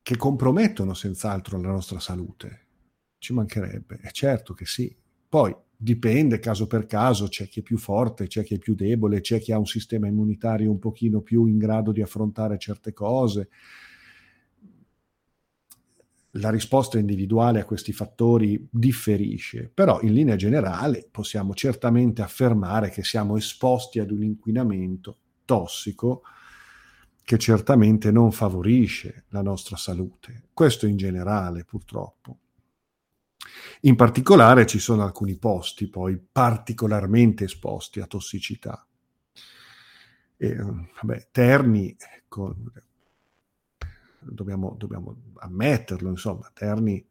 che 0.02 0.18
compromettono 0.18 0.94
senz'altro 0.94 1.60
la 1.60 1.72
nostra 1.72 2.00
salute. 2.00 2.60
Ci 3.18 3.34
mancherebbe, 3.34 4.00
è 4.02 4.12
certo 4.12 4.54
che 4.54 4.66
sì. 4.66 4.94
Poi 5.30 5.56
dipende 5.76 6.40
caso 6.40 6.68
per 6.68 6.86
caso, 6.86 7.28
c'è 7.28 7.48
chi 7.48 7.62
è 7.62 7.64
più 7.64 7.78
forte, 7.78 8.28
c'è 8.28 8.44
chi 8.44 8.56
è 8.56 8.58
più 8.58 8.76
debole, 8.76 9.22
c'è 9.22 9.40
chi 9.40 9.52
ha 9.52 9.58
un 9.58 9.66
sistema 9.66 10.08
immunitario 10.08 10.70
un 10.70 10.80
pochino 10.80 11.22
più 11.22 11.46
in 11.46 11.58
grado 11.58 11.92
di 11.92 12.02
affrontare 12.02 12.58
certe 12.58 12.94
cose, 12.94 13.50
la 16.38 16.50
risposta 16.50 16.98
individuale 16.98 17.60
a 17.60 17.66
questi 17.66 17.94
fattori 17.94 18.68
differisce, 18.72 19.70
però 19.72 20.02
in 20.02 20.14
linea 20.14 20.36
generale 20.36 21.08
possiamo 21.12 21.54
certamente 21.54 22.22
affermare 22.22 22.90
che 22.90 23.04
siamo 23.04 23.38
esposti 23.38 24.00
ad 24.00 24.10
un 24.10 24.24
inquinamento 24.24 25.18
tossico 25.46 26.24
che 27.24 27.38
certamente 27.38 28.12
non 28.12 28.32
favorisce 28.32 29.26
la 29.30 29.42
nostra 29.42 29.78
salute. 29.78 30.50
Questo 30.54 30.88
in 30.88 30.98
generale, 30.98 31.64
purtroppo. 31.66 32.40
In 33.82 33.96
particolare 33.96 34.66
ci 34.66 34.80
sono 34.80 35.04
alcuni 35.04 35.38
posti 35.38 35.88
poi 35.88 36.18
particolarmente 36.18 37.44
esposti 37.44 38.00
a 38.00 38.08
tossicità. 38.08 38.86
E, 40.36 40.56
vabbè, 40.56 41.28
Terni, 41.32 41.96
con, 42.28 42.72
dobbiamo, 44.26 44.76
dobbiamo 44.78 45.16
ammetterlo, 45.36 46.10
insomma, 46.10 46.50
Terni 46.54 47.06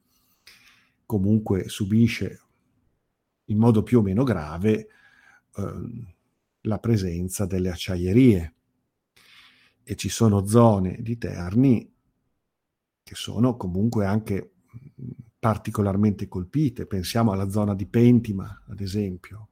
comunque 1.04 1.68
subisce 1.68 2.40
in 3.46 3.58
modo 3.58 3.82
più 3.82 3.98
o 3.98 4.02
meno 4.02 4.24
grave 4.24 4.88
eh, 5.56 6.04
la 6.62 6.78
presenza 6.78 7.44
delle 7.44 7.70
acciaierie 7.70 8.54
e 9.82 9.96
ci 9.96 10.08
sono 10.08 10.46
zone 10.46 10.98
di 11.00 11.18
Terni 11.18 11.92
che 13.02 13.14
sono 13.14 13.56
comunque 13.56 14.06
anche 14.06 14.52
particolarmente 15.38 16.28
colpite. 16.28 16.86
Pensiamo 16.86 17.32
alla 17.32 17.50
zona 17.50 17.74
di 17.74 17.86
Pentima, 17.86 18.62
ad 18.68 18.80
esempio, 18.80 19.48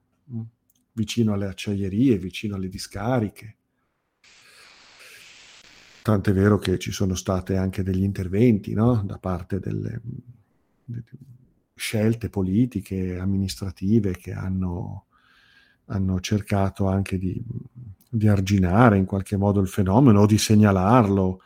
vicino 0.92 1.32
alle 1.32 1.48
acciaierie, 1.48 2.16
vicino 2.16 2.54
alle 2.54 2.68
discariche. 2.68 3.56
Tant'è 6.02 6.32
vero 6.32 6.58
che 6.58 6.78
ci 6.78 6.92
sono 6.92 7.14
state 7.14 7.56
anche 7.56 7.82
degli 7.82 8.02
interventi 8.02 8.72
no? 8.72 9.02
da 9.04 9.18
parte 9.18 9.58
delle, 9.60 10.00
delle, 10.84 11.04
scelte 11.80 12.28
politiche, 12.28 13.18
amministrative 13.18 14.16
che 14.16 14.32
hanno, 14.32 15.06
hanno 15.86 16.20
cercato 16.20 16.86
anche 16.88 17.18
di, 17.18 17.42
di, 18.08 18.28
arginare 18.28 18.98
in 18.98 19.06
qualche 19.06 19.36
modo 19.36 19.60
il 19.60 19.68
fenomeno 19.68 20.20
o 20.20 20.26
di 20.26 20.36
segnalarlo. 20.36 21.40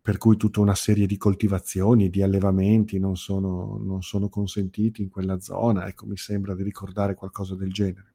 per 0.00 0.18
cui 0.18 0.36
tutta 0.36 0.60
una 0.60 0.74
serie 0.74 1.06
di 1.06 1.16
coltivazioni, 1.16 2.10
di 2.10 2.22
allevamenti 2.22 2.98
non 2.98 3.16
sono, 3.16 3.78
non 3.80 4.02
sono 4.02 4.28
consentiti 4.28 5.02
in 5.02 5.10
quella 5.10 5.38
zona, 5.38 5.86
ecco, 5.86 6.06
mi 6.06 6.16
sembra 6.16 6.54
di 6.54 6.62
ricordare 6.62 7.14
qualcosa 7.14 7.54
del 7.54 7.72
genere. 7.72 8.12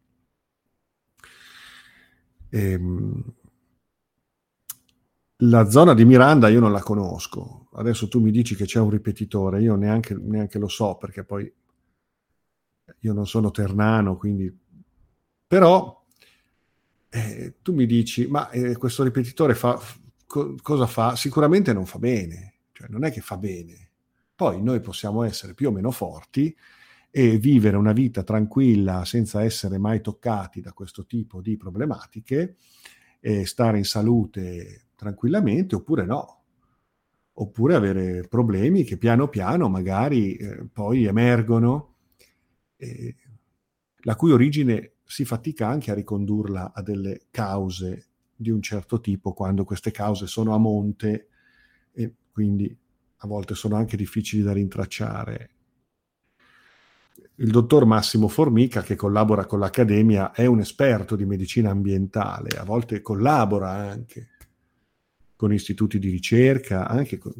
Ehm, 2.50 3.24
la 5.42 5.70
zona 5.70 5.94
di 5.94 6.06
Miranda 6.06 6.48
io 6.48 6.60
non 6.60 6.72
la 6.72 6.82
conosco, 6.82 7.68
adesso 7.74 8.08
tu 8.08 8.20
mi 8.20 8.32
dici 8.32 8.56
che 8.56 8.66
c'è 8.66 8.80
un 8.80 8.90
ripetitore, 8.90 9.62
io 9.62 9.76
neanche, 9.76 10.16
neanche 10.16 10.58
lo 10.58 10.68
so 10.68 10.96
perché 10.96 11.24
poi 11.24 11.52
io 13.00 13.14
non 13.14 13.28
sono 13.28 13.52
ternano, 13.52 14.18
quindi... 14.18 14.56
Però 15.46 16.04
eh, 17.10 17.56
tu 17.62 17.74
mi 17.74 17.86
dici, 17.86 18.28
ma 18.28 18.50
eh, 18.50 18.76
questo 18.78 19.04
ripetitore 19.04 19.56
fa, 19.56 19.80
co- 20.26 20.56
cosa 20.62 20.88
fa? 20.88 21.16
Sicuramente 21.16 21.72
non 21.72 21.86
fa 21.86 22.00
bene, 22.00 22.56
cioè 22.74 22.88
non 22.90 23.04
è 23.04 23.12
che 23.12 23.22
fa 23.22 23.38
bene. 23.38 23.92
Poi 24.36 24.62
noi 24.62 24.82
possiamo 24.82 25.24
essere 25.24 25.54
più 25.54 25.70
o 25.70 25.72
meno 25.72 25.92
forti 25.92 26.56
e 27.10 27.38
vivere 27.38 27.78
una 27.78 27.94
vita 27.94 28.24
tranquilla 28.24 29.06
senza 29.06 29.44
essere 29.44 29.78
mai 29.78 30.02
toccati 30.02 30.62
da 30.62 30.74
questo 30.74 31.06
tipo 31.06 31.42
di 31.42 31.58
problematiche 31.58 32.58
e 33.20 33.46
stare 33.46 33.78
in 33.78 33.86
salute 33.86 34.87
tranquillamente 34.98 35.76
oppure 35.76 36.04
no. 36.04 36.42
Oppure 37.40 37.76
avere 37.76 38.28
problemi 38.28 38.84
che 38.84 38.98
piano 38.98 39.30
piano 39.30 39.70
magari 39.70 40.36
eh, 40.36 40.66
poi 40.66 41.06
emergono, 41.06 41.94
eh, 42.78 43.16
la 44.00 44.16
cui 44.16 44.32
origine 44.32 44.94
si 45.06 45.24
fatica 45.24 45.68
anche 45.68 45.92
a 45.92 45.94
ricondurla 45.94 46.74
a 46.74 46.82
delle 46.82 47.28
cause 47.30 48.08
di 48.36 48.50
un 48.50 48.62
certo 48.62 49.00
tipo 49.00 49.34
quando 49.34 49.64
queste 49.64 49.92
cause 49.92 50.26
sono 50.26 50.54
a 50.54 50.58
monte 50.58 51.28
e 51.94 52.14
quindi 52.32 52.76
a 53.18 53.28
volte 53.28 53.54
sono 53.54 53.76
anche 53.76 53.98
difficili 53.98 54.42
da 54.42 54.54
rintracciare. 54.54 55.50
Il 57.36 57.52
dottor 57.52 57.86
Massimo 57.86 58.28
Formica, 58.28 58.82
che 58.82 58.96
collabora 58.96 59.46
con 59.46 59.60
l'Accademia, 59.60 60.32
è 60.32 60.48
un 60.48 60.60
esperto 60.60 61.16
di 61.16 61.26
medicina 61.26 61.70
ambientale, 61.70 62.58
a 62.58 62.64
volte 62.64 63.02
collabora 63.02 63.70
anche 63.70 64.30
con 65.38 65.54
istituti 65.54 66.00
di 66.00 66.10
ricerca, 66.10 66.88
anche 66.88 67.18
con, 67.18 67.34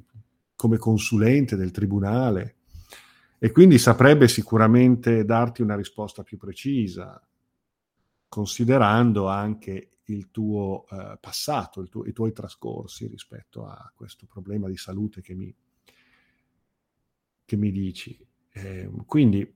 come 0.56 0.78
consulente 0.78 1.58
del 1.58 1.72
tribunale 1.72 2.56
e 3.40 3.52
quindi 3.52 3.78
saprebbe 3.78 4.28
sicuramente 4.28 5.24
darti 5.24 5.62
una 5.62 5.76
risposta 5.76 6.24
più 6.24 6.38
precisa, 6.38 7.22
considerando 8.28 9.28
anche 9.28 9.98
il 10.06 10.32
tuo 10.32 10.88
eh, 10.90 11.18
passato, 11.20 11.82
il 11.82 11.90
tuo, 11.90 12.06
i 12.06 12.14
tuoi 12.14 12.32
trascorsi 12.32 13.06
rispetto 13.08 13.66
a 13.66 13.92
questo 13.94 14.26
problema 14.26 14.68
di 14.68 14.78
salute 14.78 15.22
che 15.22 15.36
mi, 15.36 15.54
che 17.46 17.56
mi 17.58 17.72
dici. 17.72 18.18
Eh, 18.54 18.90
quindi 19.06 19.56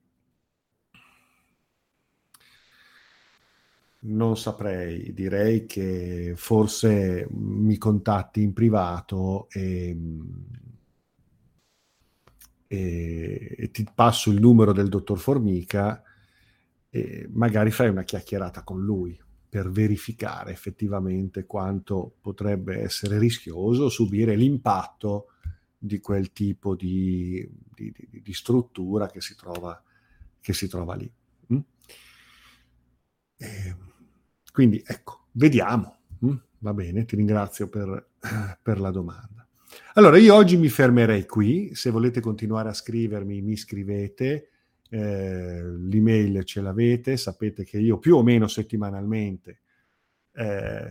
non 4.04 4.36
saprei, 4.36 5.12
direi 5.12 5.66
che 5.66 6.32
forse 6.36 7.26
mi 7.30 7.78
contatti 7.78 8.42
in 8.42 8.52
privato 8.52 9.48
e, 9.50 9.96
e, 12.66 13.54
e 13.58 13.70
ti 13.70 13.86
passo 13.94 14.30
il 14.30 14.40
numero 14.40 14.72
del 14.72 14.88
dottor 14.88 15.18
Formica 15.18 16.02
e 16.90 17.28
magari 17.32 17.70
fai 17.70 17.88
una 17.88 18.02
chiacchierata 18.02 18.64
con 18.64 18.82
lui 18.82 19.18
per 19.48 19.70
verificare 19.70 20.50
effettivamente 20.50 21.44
quanto 21.44 22.16
potrebbe 22.20 22.80
essere 22.80 23.18
rischioso 23.18 23.88
subire 23.88 24.34
l'impatto 24.34 25.28
di 25.78 26.00
quel 26.00 26.32
tipo 26.32 26.74
di, 26.74 27.48
di, 27.74 27.92
di, 27.92 28.22
di 28.22 28.32
struttura 28.32 29.08
che 29.08 29.20
si 29.20 29.36
trova, 29.36 29.80
che 30.40 30.52
si 30.54 30.68
trova 30.68 30.94
lì. 30.94 31.12
Mm? 31.52 31.58
E 33.36 33.76
quindi 34.52 34.82
ecco, 34.84 35.26
vediamo. 35.32 35.96
Mm? 36.24 36.36
Va 36.58 36.74
bene, 36.74 37.04
ti 37.04 37.16
ringrazio 37.16 37.68
per, 37.68 38.10
per 38.62 38.78
la 38.80 38.90
domanda. 38.90 39.46
Allora, 39.94 40.18
io 40.18 40.34
oggi 40.34 40.56
mi 40.56 40.68
fermerei 40.68 41.26
qui. 41.26 41.74
Se 41.74 41.90
volete 41.90 42.20
continuare 42.20 42.68
a 42.68 42.74
scrivermi, 42.74 43.42
mi 43.42 43.56
scrivete 43.56 44.48
eh, 44.92 45.62
l'email 45.64 46.44
ce 46.44 46.60
l'avete, 46.60 47.16
sapete 47.16 47.64
che 47.64 47.78
io 47.78 47.98
più 47.98 48.16
o 48.16 48.22
meno 48.22 48.46
settimanalmente 48.46 49.60
eh, 50.34 50.86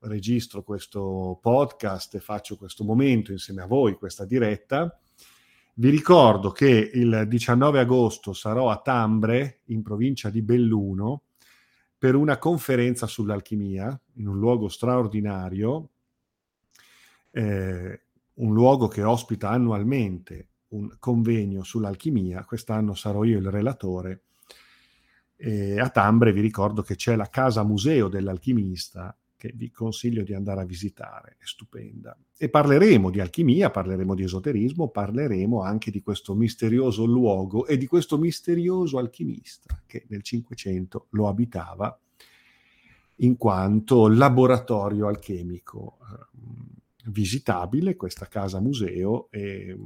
registro 0.00 0.62
questo 0.62 1.38
podcast 1.40 2.14
e 2.14 2.20
faccio 2.20 2.56
questo 2.56 2.82
momento 2.82 3.30
insieme 3.30 3.60
a 3.60 3.66
voi, 3.66 3.94
questa 3.94 4.24
diretta. 4.24 4.98
Vi 5.74 5.90
ricordo 5.90 6.50
che 6.50 6.90
il 6.94 7.26
19 7.28 7.78
agosto 7.78 8.32
sarò 8.32 8.70
a 8.70 8.80
Tambre, 8.80 9.60
in 9.66 9.82
provincia 9.82 10.30
di 10.30 10.40
Belluno, 10.40 11.22
per 12.02 12.16
una 12.16 12.36
conferenza 12.36 13.06
sull'alchimia, 13.06 13.96
in 14.14 14.26
un 14.26 14.36
luogo 14.36 14.66
straordinario, 14.66 15.90
eh, 17.30 18.02
un 18.34 18.52
luogo 18.52 18.88
che 18.88 19.04
ospita 19.04 19.50
annualmente 19.50 20.48
un 20.70 20.96
convegno 20.98 21.62
sull'alchimia, 21.62 22.44
quest'anno 22.44 22.94
sarò 22.94 23.22
io 23.22 23.38
il 23.38 23.48
relatore. 23.48 24.22
E 25.36 25.78
a 25.78 25.90
Tambre 25.90 26.32
vi 26.32 26.40
ricordo 26.40 26.82
che 26.82 26.96
c'è 26.96 27.14
la 27.14 27.28
casa 27.28 27.62
museo 27.62 28.08
dell'alchimista 28.08 29.16
che 29.42 29.52
vi 29.56 29.72
consiglio 29.72 30.22
di 30.22 30.34
andare 30.34 30.60
a 30.60 30.64
visitare, 30.64 31.34
è 31.40 31.44
stupenda. 31.44 32.16
E 32.38 32.48
parleremo 32.48 33.10
di 33.10 33.18
alchimia, 33.18 33.70
parleremo 33.70 34.14
di 34.14 34.22
esoterismo, 34.22 34.90
parleremo 34.90 35.62
anche 35.62 35.90
di 35.90 36.00
questo 36.00 36.36
misterioso 36.36 37.04
luogo 37.04 37.66
e 37.66 37.76
di 37.76 37.88
questo 37.88 38.18
misterioso 38.18 38.98
alchimista 38.98 39.82
che 39.84 40.04
nel 40.10 40.22
Cinquecento 40.22 41.08
lo 41.10 41.26
abitava 41.26 41.98
in 43.16 43.36
quanto 43.36 44.06
laboratorio 44.06 45.08
alchemico 45.08 45.98
eh, 46.02 47.10
visitabile, 47.10 47.96
questa 47.96 48.28
casa 48.28 48.60
museo, 48.60 49.26
e 49.32 49.76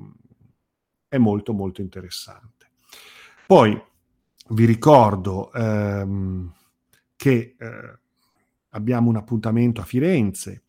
è 1.08 1.16
molto 1.16 1.54
molto 1.54 1.80
interessante. 1.80 2.72
Poi 3.46 3.82
vi 4.50 4.66
ricordo 4.66 5.50
ehm, 5.50 6.52
che 7.16 7.56
eh, 7.58 7.98
abbiamo 8.76 9.08
un 9.08 9.16
appuntamento 9.16 9.80
a 9.80 9.84
Firenze 9.84 10.62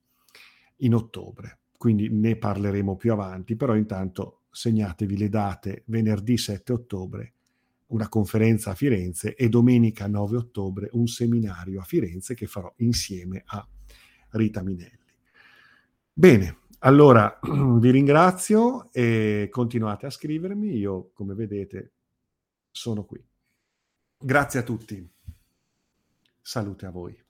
in 0.78 0.96
ottobre, 0.96 1.60
quindi 1.78 2.10
ne 2.10 2.38
parleremo 2.38 2.96
più 2.96 3.12
avanti, 3.12 3.56
però 3.56 3.76
intanto 3.76 4.44
segnatevi 4.50 5.18
le 5.18 5.30
date 5.30 5.84
venerdì 5.88 6.38
7 6.38 6.74
ottobre 6.74 7.34
una 7.88 8.10
conferenza 8.10 8.72
a 8.72 8.76
Firenze 8.76 9.36
e 9.36 9.50
domenica 9.50 10.08
9 10.08 10.38
ottobre 10.38 10.90
un 10.94 11.08
seminario 11.08 11.80
a 11.80 11.84
Firenze 11.84 12.34
che 12.34 12.48
farò 12.48 12.74
insieme 12.78 13.44
a 13.46 13.66
Rita 14.32 14.62
Minelli. 14.62 15.06
Bene, 16.12 16.58
allora, 16.80 17.40
vi 17.44 17.92
ringrazio 17.92 18.92
e 18.92 19.48
continuate 19.52 20.06
a 20.06 20.10
scrivermi, 20.10 20.76
io 20.76 21.12
come 21.14 21.34
vedete 21.34 21.94
sono 22.72 23.06
qui. 23.06 23.24
Grazie 24.20 24.60
a 24.60 24.64
tutti. 24.64 25.10
Salute 26.42 26.86
a 26.86 26.92
voi. 26.92 27.27